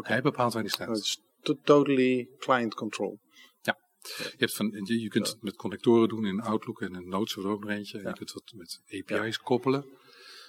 [0.00, 0.88] Hij bepaalt waar die staat.
[0.88, 1.22] Het is
[1.62, 3.18] totally client control.
[3.60, 3.78] Ja.
[4.16, 7.36] Je, hebt van, je, je kunt het met connectoren doen in Outlook en in Notes
[7.36, 7.98] er ook nog eentje.
[7.98, 9.86] Je kunt het met API's koppelen.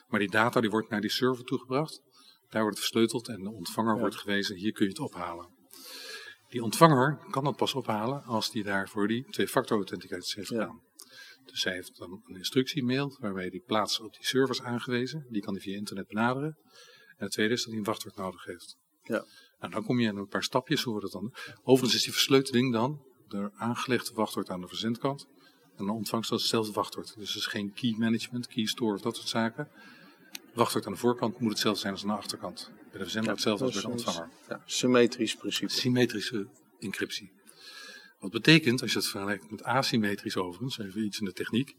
[0.07, 2.01] Maar die data die wordt naar die server toegebracht.
[2.49, 5.53] Daar wordt het versleuteld en de ontvanger wordt gewezen, hier kun je het ophalen.
[6.47, 10.81] Die ontvanger kan dat pas ophalen als die daarvoor die twee-factor authenticatie heeft gedaan.
[11.45, 15.25] Dus hij heeft dan een instructie-mail waarbij die plaats op die servers aangewezen.
[15.29, 16.57] Die kan hij via internet benaderen.
[17.17, 18.77] En het tweede is dat hij een wachtwoord nodig heeft.
[19.05, 19.25] Ja.
[19.59, 21.33] Nou, dan kom je in een paar stapjes, hoe wordt het dan?
[21.63, 25.27] Overigens is die versleuteling dan de aangelegde wachtwoord aan de verzendkant.
[25.77, 27.15] En de ontvangst is hetzelfde wachtwoord.
[27.17, 29.69] Dus het is geen key management, key store of dat soort zaken.
[30.53, 32.71] Wachtwoord aan de voorkant moet hetzelfde zijn als aan de achterkant.
[32.89, 34.29] Bij de verzender hetzelfde als bij de ontvanger.
[34.49, 35.71] Ja, symmetrisch principe.
[35.71, 36.47] Symmetrische
[36.79, 37.31] encryptie.
[38.19, 41.75] Wat betekent, als je het vergelijkt met asymmetrisch overigens, even iets in de techniek.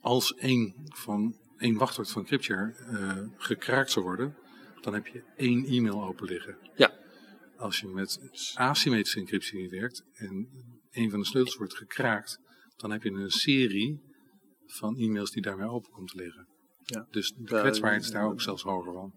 [0.00, 4.36] Als één, van, één wachtwoord van CryptShare uh, gekraakt zou worden,
[4.80, 6.56] dan heb je één e-mail open liggen.
[6.74, 6.92] Ja.
[7.56, 8.18] Als je met
[8.54, 10.48] asymmetrische encryptie niet werkt en
[10.90, 12.38] een van de sleutels wordt gekraakt,
[12.76, 14.00] dan heb je een serie
[14.66, 16.48] van e-mails die daarmee open komt te liggen.
[16.82, 17.06] Ja.
[17.10, 19.12] Dus de kwetsbaarheid is daar ook zelfs hoger van.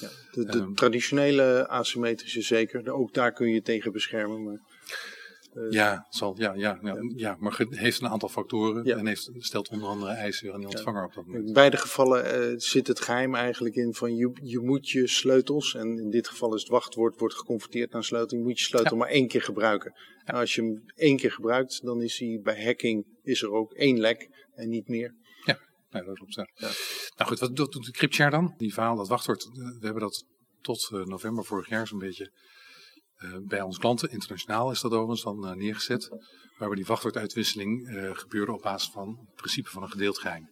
[0.00, 4.42] Ja, de, de um, traditionele asymmetrische zeker, ook daar kun je tegen beschermen.
[4.42, 4.60] Maar
[5.54, 9.30] uh, ja, zal, ja, ja, ja, ja, maar het heeft een aantal factoren en heeft,
[9.38, 11.46] stelt onder andere eisen aan die ontvanger op dat moment.
[11.46, 15.74] In beide gevallen uh, zit het geheim eigenlijk in van je, je moet je sleutels,
[15.74, 18.96] en in dit geval is het wachtwoord, wordt geconverteerd naar sleutel, je moet je sleutel
[18.96, 19.94] maar één keer gebruiken.
[20.24, 23.72] En als je hem één keer gebruikt, dan is hij bij hacking is er ook
[23.72, 25.14] één lek en niet meer.
[25.44, 25.58] Ja.
[25.90, 26.34] Nee, dat klopt.
[26.34, 26.48] Ja.
[27.16, 28.54] Nou goed, wat doet de CryptShare dan?
[28.56, 30.24] Die verhaal, dat wachtwoord, eh, we hebben dat
[30.60, 32.32] tot uh, november vorig jaar zo'n beetje
[33.42, 36.08] bij onze klanten, internationaal is dat overigens dan uh, neergezet,
[36.58, 40.50] waarbij die wachtwoorduitwisseling gebeurde op basis van het principe van een gedeeld geheim.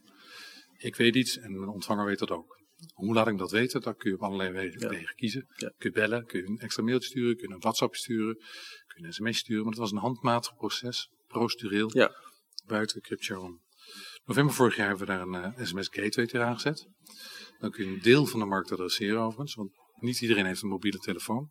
[0.79, 2.59] Ik weet iets en mijn ontvanger weet dat ook.
[2.95, 3.81] Hoe laat ik dat weten?
[3.81, 5.13] Dat kun je op allerlei wegen ja.
[5.13, 5.47] kiezen.
[5.57, 5.69] Ja.
[5.69, 8.35] Kun je bellen, kun je een extra mailtje sturen, kun je een WhatsApp sturen,
[8.87, 9.63] kun je een sms sturen.
[9.63, 12.13] Maar het was een handmatig proces, procedureel, ja.
[12.67, 13.61] buiten CryptShare om.
[14.25, 16.89] November vorig jaar hebben we daar een uh, SMS gateway tegen aangezet.
[17.59, 20.69] Dan kun je een deel van de markt adresseren overigens, want niet iedereen heeft een
[20.69, 21.51] mobiele telefoon.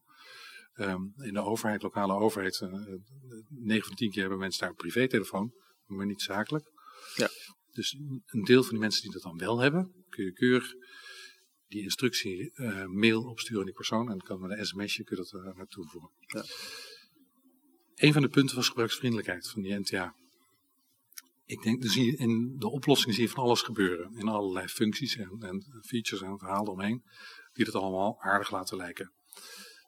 [0.79, 2.71] Um, in de overheid, lokale overheid, uh,
[3.49, 5.53] 9 van 10 keer hebben mensen daar een privételefoon,
[5.85, 6.71] maar niet zakelijk.
[7.15, 7.29] Ja.
[7.71, 10.73] Dus een deel van die mensen die dat dan wel hebben, kun je keurig
[11.67, 15.17] die instructie uh, mail opsturen aan die persoon en dan kan met een sms'je kun
[15.17, 16.11] je dat uh, naartoe voeren.
[16.19, 16.43] Ja.
[17.95, 20.15] Een van de punten was gebruiksvriendelijkheid van die NTA.
[21.45, 24.15] Ik denk, zie je in de oplossing zie je van alles gebeuren.
[24.15, 27.03] In allerlei functies en, en features en verhalen omheen.
[27.53, 29.13] Die het allemaal aardig laten lijken.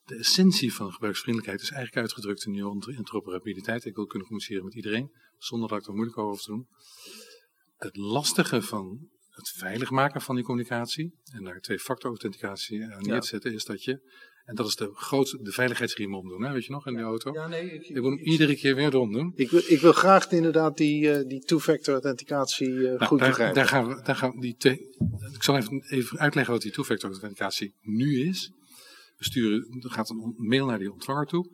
[0.10, 3.86] De essentie van gebruiksvriendelijkheid is eigenlijk uitgedrukt in die interoperabiliteit.
[3.86, 6.68] Ik wil kunnen communiceren met iedereen, zonder dat ik er moeilijk over hoef te doen.
[7.78, 13.20] Het lastige van het veilig maken van die communicatie en daar twee-factor authenticatie aan neer
[13.20, 14.02] te zetten, is dat je,
[14.46, 17.34] en dat is de grootste, de veiligheidsriem omdoen, hè, weet je nog, in de auto?
[17.34, 17.72] Ja, nee.
[17.72, 19.32] Ik, ik wil hem iedere keer weer omdoen.
[19.36, 23.28] Ik wil, ik wil graag inderdaad die, uh, die two-factor authenticatie uh, nou, goed daar,
[23.28, 23.56] begrijpen.
[23.56, 24.78] Daar gaan we, daar gaan we die twee,
[25.34, 28.52] ik zal even, even uitleggen wat die two-factor authenticatie nu is.
[29.20, 31.50] We sturen, er gaat een mail naar die ontvanger toe,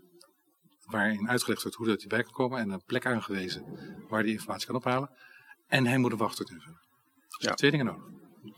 [0.86, 3.64] waarin uitgelegd wordt hoe dat hij bij kan komen en een plek aangewezen
[4.08, 5.10] waar die informatie kan ophalen.
[5.68, 6.80] En hij moet een wachtwoord invullen.
[7.38, 7.54] Dus ja.
[7.54, 8.04] twee dingen nodig.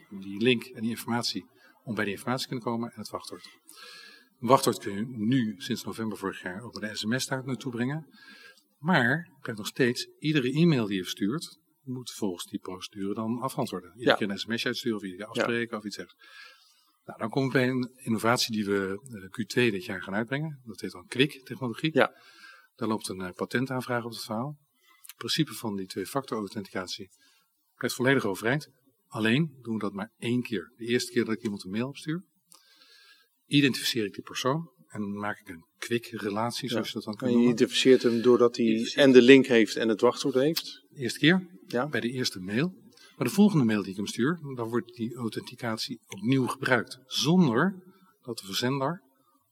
[0.09, 1.45] Die link en die informatie
[1.83, 3.47] om bij die informatie te kunnen komen en het wachtwoord.
[4.39, 8.07] Een wachtwoord kun je nu sinds november vorig jaar ook bij de sms-taart naartoe brengen.
[8.77, 13.41] Maar je krijgt nog steeds, iedere e-mail die je verstuurt, moet volgens die procedure dan
[13.41, 13.89] afantwoorden.
[13.89, 14.15] Iedere Ja.
[14.15, 16.15] keer een sms'je uitsturen of keer afspreken of iets zegt.
[17.07, 20.61] Nou, dan komen we bij een innovatie die we eh, Q2 dit jaar gaan uitbrengen.
[20.65, 21.89] Dat heet dan Quick-technologie.
[21.93, 22.13] Ja.
[22.75, 24.57] Daar loopt een eh, patentaanvraag op het verhaal.
[25.05, 27.09] Het principe van die twee-factor authenticatie
[27.75, 28.67] blijft volledig overeind.
[29.07, 30.73] Alleen doen we dat maar één keer.
[30.77, 32.23] De eerste keer dat ik iemand een mail opstuur,
[33.45, 37.27] identificeer ik die persoon en maak ik een quick relatie, zoals je dat dan kan
[37.27, 40.85] En je identificeert hem doordat hij en de link heeft en het wachtwoord heeft.
[40.89, 41.87] De eerste keer, Ja.
[41.87, 42.85] bij de eerste mail.
[43.17, 46.99] Maar de volgende mail die ik hem stuur, dan wordt die authenticatie opnieuw gebruikt.
[47.05, 47.83] Zonder
[48.21, 49.01] dat de verzender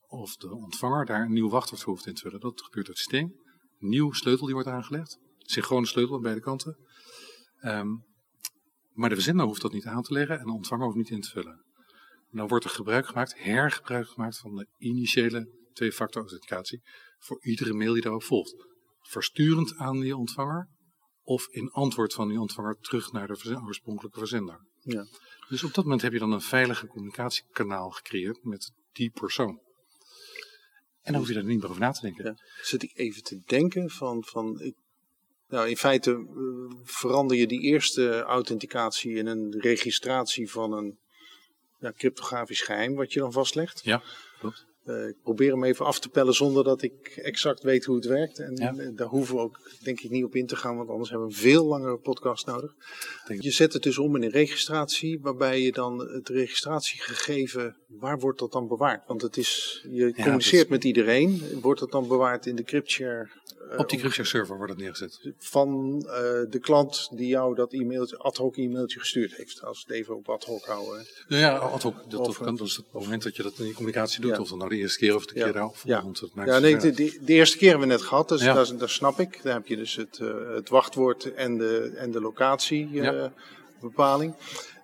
[0.07, 2.39] of de ontvanger daar een nieuw wachtwoord voor hoeft in te vullen.
[2.39, 3.35] Dat gebeurt door systeem.
[3.79, 5.17] Een nieuw sleutel die wordt aangelegd.
[5.37, 6.77] Synchrone sleutel aan beide kanten.
[7.59, 7.87] Ehm,
[8.93, 11.21] maar de verzender hoeft dat niet aan te leggen en de ontvanger hoeft niet in
[11.21, 11.63] te vullen.
[12.31, 16.81] En dan wordt er gebruik gemaakt, hergebruik gemaakt van de initiële twee-factor authenticatie
[17.17, 18.55] voor iedere mail die daarop volgt.
[18.99, 20.69] Versturend aan die ontvanger
[21.25, 24.59] of in antwoord van die ontvanger terug naar de verzen- oorspronkelijke verzender.
[24.81, 25.05] Ja.
[25.49, 29.59] Dus op dat moment heb je dan een veilige communicatiekanaal gecreëerd met die persoon.
[31.01, 32.25] En dan hoef je daar niet meer over na te denken.
[32.25, 32.35] Ja.
[32.61, 34.75] Zit ik even te denken van, van ik,
[35.47, 40.97] nou in feite eh, verander je die eerste authenticatie in een registratie van een
[41.79, 43.81] ja, cryptografisch geheim wat je dan vastlegt.
[43.83, 44.03] Ja,
[44.39, 44.65] klopt.
[44.85, 48.05] Eh, ik probeer hem even af te pellen zonder dat ik exact weet hoe het
[48.05, 48.39] werkt.
[48.39, 48.73] En Ja.
[48.77, 51.27] eh, daar hoeven we ook denk ik niet op in te gaan, want anders hebben
[51.27, 52.73] we een veel langere podcast nodig.
[53.39, 56.29] Je zet het dus om in een registratie, waarbij je dan het
[56.89, 59.07] registratiegegeven, waar wordt dat dan bewaard?
[59.07, 61.41] Want het is, je communiceert dus- met iedereen.
[61.61, 63.29] Wordt dat dan bewaard in de CryptShare
[63.71, 65.33] eh, Op die CryptShare server wordt het neergezet.
[65.37, 65.99] van
[66.49, 69.61] de klant die jou dat e-mailtje, ad hoc e-mailtje gestuurd heeft?
[69.63, 71.05] Als we het even op ad hoc houden.
[71.27, 71.95] Nou ja, ad hoc.
[72.09, 74.31] Dat, Of, kan, dat is het moment dat je dat in die communicatie doet.
[74.31, 74.39] Ja.
[74.39, 75.75] Of dan nou de eerste keer of de keer daarop.
[75.83, 76.01] Ja.
[76.59, 79.39] Nee, de, de, de eerste keer hebben we net gehad, dus dat, dat snap ik.
[79.43, 84.33] Daar heb je dus het, eh, het wachtwoord en de, en de locatiebepaling.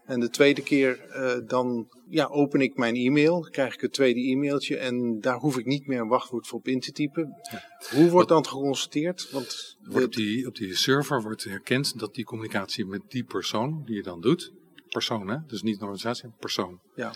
[0.06, 4.19] En de tweede keer, eh, dan ja, open ik mijn e-mail, krijg ik het tweede
[4.19, 7.36] e-mailtje en daar hoef ik niet meer een wachtwoord voor op in te typen.
[7.89, 9.32] Hoe wordt dan geconstateerd?
[9.32, 13.82] Want Wordt op, die, op die server wordt herkend dat die communicatie met die persoon
[13.86, 14.51] die je dan doet,
[14.89, 17.13] persoon hè, dus niet een organisatie, een persoon, ja,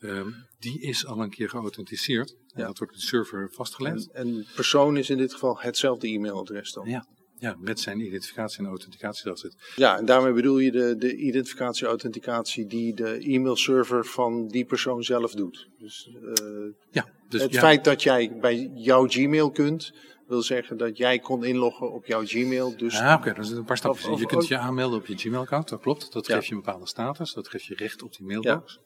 [0.00, 2.30] ehm, die is al een keer geauthenticeerd.
[2.30, 2.66] En Ja.
[2.66, 4.10] dat wordt op de server vastgelegd.
[4.12, 6.88] en, en persoon is in dit geval hetzelfde e-mailadres dan.
[6.88, 7.06] Ja.
[7.38, 9.72] ja, met zijn identificatie en authenticatie dat zit.
[9.76, 15.32] Ja, en daarmee bedoel je de, de identificatie-authenticatie die de e-mailserver van die persoon zelf
[15.34, 15.68] doet.
[15.78, 16.42] Dus, eh,
[16.90, 19.92] Ja, dus het ja, feit dat jij bij jouw Gmail kunt,
[20.26, 22.76] wil zeggen dat jij kon inloggen op jouw Gmail.
[22.76, 24.04] Dus Ah, oké, dat is een paar stapjes.
[24.06, 26.12] Of- of- je kunt je aanmelden op je Gmail-account, dat klopt.
[26.12, 26.34] Dat Ja.
[26.34, 28.78] geeft je een bepaalde status, dat geeft je recht op die mailbox.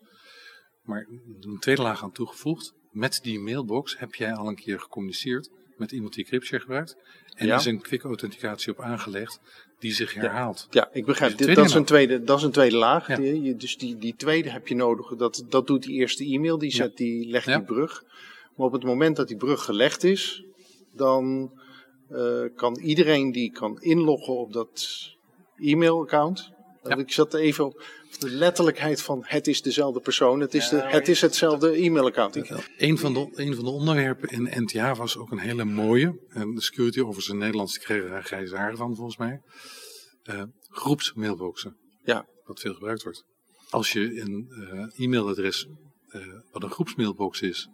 [0.85, 1.07] Maar
[1.41, 2.75] een tweede laag aan toegevoegd.
[2.91, 6.97] Met die mailbox heb jij al een keer gecommuniceerd met iemand die CryptShare gebruikt.
[7.35, 7.53] En Ja.
[7.53, 9.41] er is een quick authenticatie op aangelegd
[9.79, 10.67] die zich herhaalt.
[10.71, 11.37] Ja, ik begrijp.
[11.39, 13.07] Dus Dit, dat, is een tweede, dat is een tweede laag.
[13.09, 13.17] Ja.
[13.17, 15.17] Die- dus die, die tweede heb je nodig.
[15.17, 16.59] Dat, dat doet die eerste e-mail.
[16.59, 17.57] Die, zet, die legt Ja.
[17.57, 18.05] die brug.
[18.57, 20.45] Maar op het moment dat die brug gelegd is,
[20.95, 21.53] dan
[22.09, 24.89] eh, kan iedereen die kan inloggen op dat
[25.57, 26.51] e-mailaccount.
[26.83, 26.97] Ja.
[26.97, 27.85] Ik zat even op
[28.19, 30.41] de letterlijkheid van het is dezelfde persoon.
[30.41, 32.37] Het is, de, het, is hetzelfde e-mailaccount.
[32.77, 36.21] Een van, de, een van de onderwerpen in NTA was ook een hele mooie.
[36.29, 39.41] En de security officers in Nederland kregen daar grijze haren van volgens mij.
[40.23, 41.77] Eh, groepsmailboxen.
[42.05, 42.27] Ja.
[42.45, 43.25] Wat veel gebruikt wordt.
[43.71, 45.67] Als je een eh, e-mailadres
[46.09, 47.69] eh, wat een groepsmailbox is.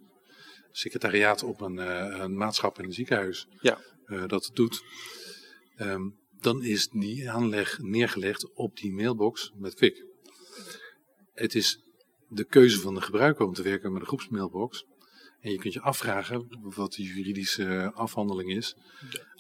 [0.71, 3.47] Secretariaat op een, eh, een maatschap in een ziekenhuis.
[3.61, 3.79] Ja.
[4.05, 4.83] eh, dat het doet.
[5.77, 6.03] ehm,
[6.41, 10.05] dan is die aanleg neergelegd op die mailbox met Quick.
[11.33, 11.83] Het is
[12.29, 14.85] de keuze van de gebruiker om te werken met een groepsmailbox.
[15.41, 18.75] En je kunt je afvragen wat de juridische afhandeling is.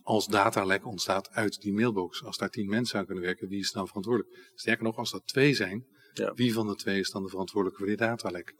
[0.02, 2.22] Als datalek ontstaat uit die mailbox.
[2.24, 4.50] Als daar tien mensen aan kunnen werken, wie is dan verantwoordelijk?
[4.54, 6.32] Sterker nog, als dat twee zijn, Ja.
[6.34, 8.54] wie van de twee is dan de verantwoordelijke voor die datalek?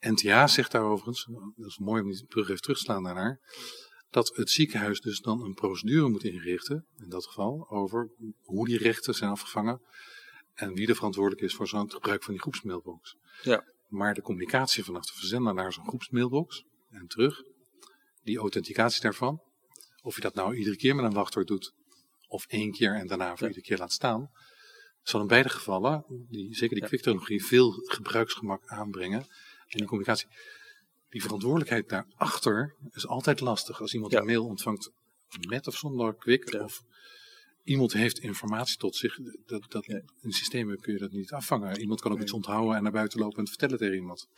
[0.00, 3.40] NTA zegt daar overigens, dat is mooi om die brug even terug te slaan daarnaar,
[4.10, 8.10] dat het ziekenhuis dus dan een procedure moet inrichten, in dat geval, over
[8.42, 9.82] hoe die rechten zijn afgevangen
[10.54, 13.16] en wie er verantwoordelijk is voor zo'n gebruik van die groepsmailbox.
[13.42, 13.64] Ja.
[13.88, 17.42] Maar de communicatie vanaf de verzender naar zo'n groepsmailbox en terug,
[18.22, 19.42] die authenticatie daarvan,
[20.02, 21.72] of je dat nou iedere keer met een wachtwoord doet,
[22.28, 23.46] of één keer en daarna voor Ja.
[23.46, 24.30] iedere keer laat staan,
[25.02, 27.38] zal in beide gevallen, die, zeker die Ja.
[27.38, 29.20] veel gebruiksgemak aanbrengen.
[29.68, 30.28] En die communicatie,
[31.10, 33.80] die verantwoordelijkheid daarachter is altijd lastig.
[33.80, 34.18] Als iemand Ja.
[34.20, 34.90] een mail ontvangt
[35.48, 36.64] met of zonder Ja.
[36.64, 36.82] of
[37.64, 40.00] iemand heeft informatie tot zich, dat, dat, Ja.
[40.22, 41.80] in systemen kun je dat niet afvangen.
[41.80, 42.26] Iemand kan ook Nee.
[42.26, 44.28] iets onthouden en naar buiten lopen en het vertellen tegen iemand.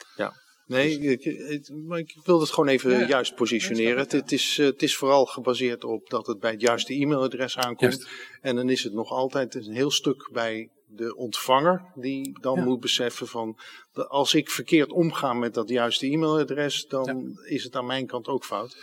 [0.66, 3.06] Nee, ik, ik- maar ik wil het gewoon even Ja, ja.
[3.08, 3.94] juist positioneren.
[3.94, 6.94] Ja, Het, het, is, eh, het is vooral gebaseerd op dat het bij het juiste
[6.94, 7.80] e-mailadres aankomt.
[7.80, 8.08] Juist.
[8.40, 12.64] En dan is het nog altijd een heel stuk bij de ontvanger die dan Ja.
[12.64, 13.58] moet beseffen van
[13.92, 18.44] als ik verkeerd omga met dat juiste e-mailadres, dan is het aan mijn kant ook
[18.44, 18.76] fout.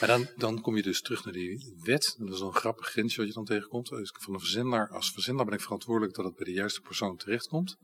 [0.00, 2.14] Maar dan, dan kom je dus terug naar die wet.
[2.18, 3.88] Dat is een grappig grensje wat je dan tegenkomt.
[3.88, 7.16] Dus van een verzender, als verzender ben ik verantwoordelijk dat het bij de juiste persoon
[7.16, 7.76] terechtkomt.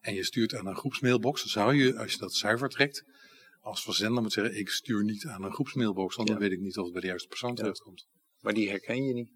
[0.00, 1.44] En je stuurt aan een groepsmailbox.
[1.44, 3.04] Zou je, als je dat zuiver trekt,
[3.60, 6.76] als verzender moet zeggen, ik stuur niet aan een groepsmailbox, want dan weet ik niet
[6.78, 8.06] of het bij de juiste persoon terechtkomt.
[8.40, 9.30] Maar die herken je niet.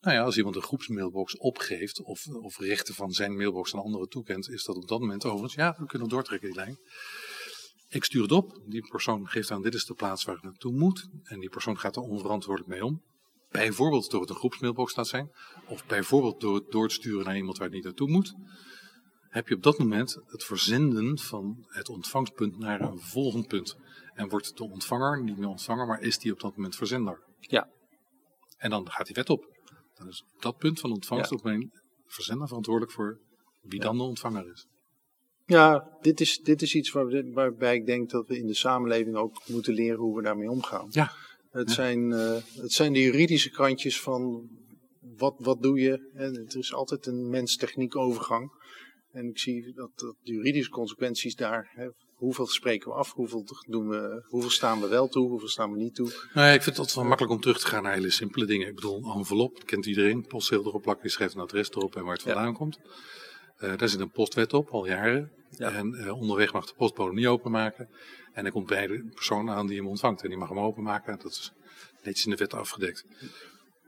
[0.00, 4.08] Nou ja, als iemand een groepsmailbox opgeeft of, of rechten van zijn mailbox aan anderen
[4.08, 6.78] toekent, is dat op dat moment overigens, ja, we kunnen doortrekken die lijn.
[7.88, 10.72] Ik stuur het op, die persoon geeft aan dit is de plaats waar het naartoe
[10.72, 13.02] moet en die persoon gaat er onverantwoordelijk mee om.
[13.50, 15.30] Bijvoorbeeld door het een groepsmailbox laat zijn,
[15.66, 18.34] of bijvoorbeeld door het door te sturen naar iemand waar het niet naartoe moet.
[19.28, 23.76] Heb je op dat moment het verzenden van het ontvangstpunt naar een volgend punt.
[24.14, 27.22] En wordt de ontvanger niet meer ontvanger, maar is die op dat moment verzender.
[27.38, 27.68] Ja.
[28.56, 29.55] En dan gaat die wet op.
[29.98, 31.36] Dan is op dat punt van ontvangst Ja.
[31.36, 31.70] ook mijn
[32.06, 33.20] verzender verantwoordelijk voor
[33.62, 34.66] wie dan de ontvanger is.
[35.46, 38.54] Ja, dit is, dit is iets waar we- waarbij ik denk dat we in de
[38.54, 40.86] samenleving ook moeten leren hoe we daarmee omgaan.
[40.90, 41.12] Ja.
[41.50, 41.74] Het, Ja.
[41.74, 44.48] zijn, eh, het zijn de juridische kantjes van
[45.16, 46.10] wat, wat doe je.
[46.14, 48.50] En er is altijd een mens-techniek overgang.
[49.12, 53.44] En ik zie dat, dat de juridische consequenties daar, hè, hoeveel spreken we af, hoeveel,
[53.68, 56.08] doen we, hoeveel staan we wel toe, hoeveel staan we niet toe.
[56.34, 58.46] Nou ja, ik vind het altijd wel makkelijk om terug te gaan naar hele simpele
[58.46, 58.68] dingen.
[58.68, 60.26] Ik bedoel, een envelop, kent iedereen.
[60.26, 62.32] Postzegel erop plakken, je schrijft een adres erop en waar het Ja.
[62.32, 62.78] vandaan komt.
[63.56, 65.32] Eh, daar zit een postwet op, al jaren.
[65.50, 65.70] Ja.
[65.72, 67.88] En eh, onderweg mag de postbode niet openmaken.
[68.32, 70.22] En er komt bij de persoon aan die hem ontvangt.
[70.22, 71.18] En die mag hem openmaken.
[71.18, 71.52] Dat is
[72.02, 73.04] netjes in de wet afgedekt.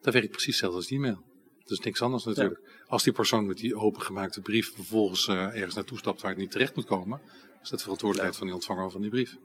[0.00, 1.22] Dat werkt precies hetzelfde als die e-mail.
[1.58, 2.60] Dat is niks anders natuurlijk.
[2.86, 6.50] Als die persoon met die opengemaakte brief vervolgens eh, ergens naartoe stapt waar het niet
[6.50, 7.20] terecht moet komen,
[7.62, 9.36] is dat de verantwoordelijkheid van die ontvanger van die brief.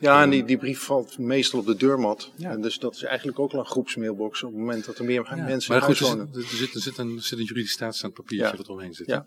[0.00, 2.32] Ja, en die, die brief valt meestal op de deurmat.
[2.36, 2.50] Ja.
[2.50, 5.24] En dus dat is eigenlijk ook al een groepsmailbox op het moment dat er meer
[5.36, 6.28] Ja, mensen maar goed, er wonen.
[6.34, 8.56] zit, er, zit, er, zit een, er zit een juridisch staatstaand papiertje Ja.
[8.56, 9.06] dat omheen zit.
[9.06, 9.26] Ja.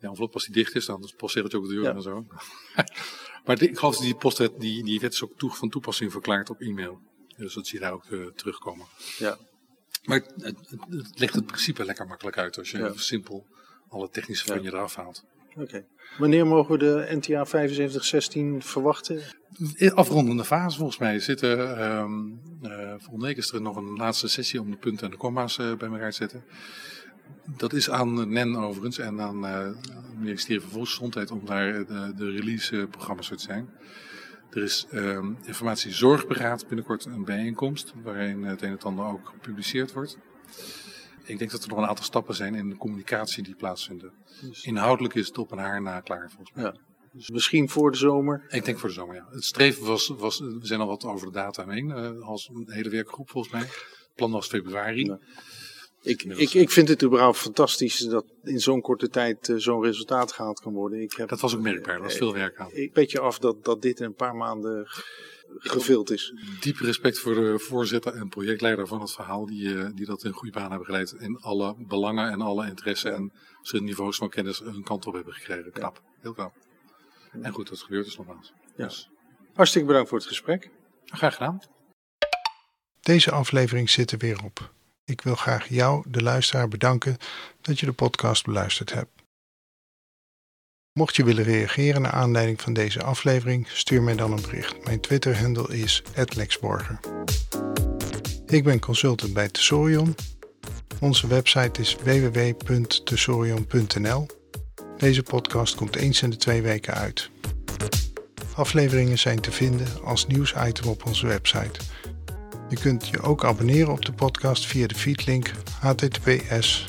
[0.00, 1.94] Ja, envelop als die dicht is, dan postzegeltje ook de deur Ja.
[1.94, 2.26] en zo.
[3.44, 6.50] maar ik geloof dat die postwet, die, die wet is ook toe, van toepassing verklaard
[6.50, 7.00] op e-mail.
[7.36, 8.86] Dus dat zie je daar ook eh, terugkomen.
[9.18, 9.38] Ja.
[10.04, 12.92] Maar het, het, het- het legt het principe lekker makkelijk uit als je Ja.
[12.96, 13.46] simpel
[13.88, 14.62] alle technische van Ja.
[14.62, 15.24] je eraf haalt.
[16.18, 19.22] Wanneer mogen we de NTA 7516 verwachten?
[19.94, 21.18] Afrondende fase volgens mij.
[21.18, 22.04] Zitten, eh,
[22.98, 25.74] volgende week is er nog een laatste sessie om de punten en de comma's eh,
[25.76, 26.44] bij elkaar te zetten.
[27.56, 32.30] Dat is aan NEN overigens en aan het ministerie van Volksgezondheid om daar de, de
[32.30, 33.68] release-programma's te zijn.
[34.50, 39.92] Er is ehm informatie zorgberaad binnenkort een bijeenkomst waarin het een en ander ook gepubliceerd
[39.92, 40.18] wordt.
[41.30, 44.12] Ik denk dat er nog een aantal stappen zijn in de communicatie die plaatsvinden.
[44.40, 46.64] Dus- Inhoudelijk is het op een haar na klaar volgens mij.
[46.64, 46.74] Ja.
[47.12, 48.44] Dus misschien voor de zomer.
[48.48, 49.26] Ik denk voor de zomer, ja.
[49.30, 52.70] Het streven was, was we zijn al wat over de datum heen, uh, als een
[52.70, 53.62] hele werkgroep volgens mij.
[53.62, 55.04] Het plan was februari.
[55.04, 55.18] Ja.
[56.02, 60.32] Ik, ik, ik vind het überhaupt fantastisch dat in zo'n korte tijd uh, zo'n resultaat
[60.32, 61.00] gehaald kan worden.
[61.00, 62.70] Ik heb, dat was ook merkbaar, er was veel werk aan.
[62.72, 64.86] Ik weet je af dat, dat dit in een paar maanden
[65.58, 66.34] gevuld is.
[66.60, 70.32] Diep respect voor de voorzitter en projectleider van het verhaal, die, uh, die dat in
[70.32, 71.14] goede baan hebben geleid.
[71.18, 73.32] In alle belangen en alle interesse en
[73.62, 75.72] zijn niveaus van kennis hun kant op hebben gekregen.
[75.72, 76.54] Knap, heel knap.
[77.42, 78.52] En goed, dat gebeurt dus nogmaals.
[78.76, 78.84] Ja.
[78.84, 79.08] Dus.
[79.54, 80.70] Hartstikke bedankt voor het gesprek.
[81.04, 81.60] Graag gedaan.
[83.00, 84.72] Deze aflevering zit er weer op.
[85.10, 87.16] Ik wil graag jou, de luisteraar, bedanken
[87.60, 89.10] dat je de podcast beluisterd hebt.
[90.92, 94.84] Mocht je willen reageren naar aanleiding van deze aflevering, stuur mij dan een bericht.
[94.84, 96.02] Mijn Twitter-handle is
[96.36, 97.00] @lexborger.
[98.46, 100.14] Ik ben consultant bij Tesorion.
[101.00, 104.26] Onze website is www.tesorion.nl.
[104.96, 107.30] Deze podcast komt eens in de twee weken uit.
[108.54, 111.80] Afleveringen zijn te vinden als nieuwsitem op onze website.
[112.70, 115.50] Je kunt je ook abonneren op de podcast via de feedlink
[115.80, 116.86] https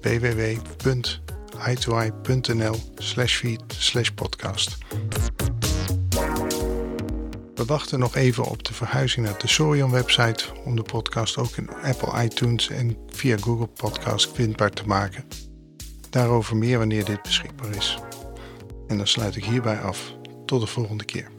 [0.00, 2.76] www.i2i.nl
[3.26, 4.78] feed podcast.
[7.54, 11.56] We wachten nog even op de verhuizing naar de Sorion website om de podcast ook
[11.56, 15.24] in Apple iTunes en via Google Podcast vindbaar te maken.
[16.10, 17.98] Daarover meer wanneer dit beschikbaar is.
[18.88, 20.14] En dan sluit ik hierbij af.
[20.46, 21.35] Tot de volgende keer.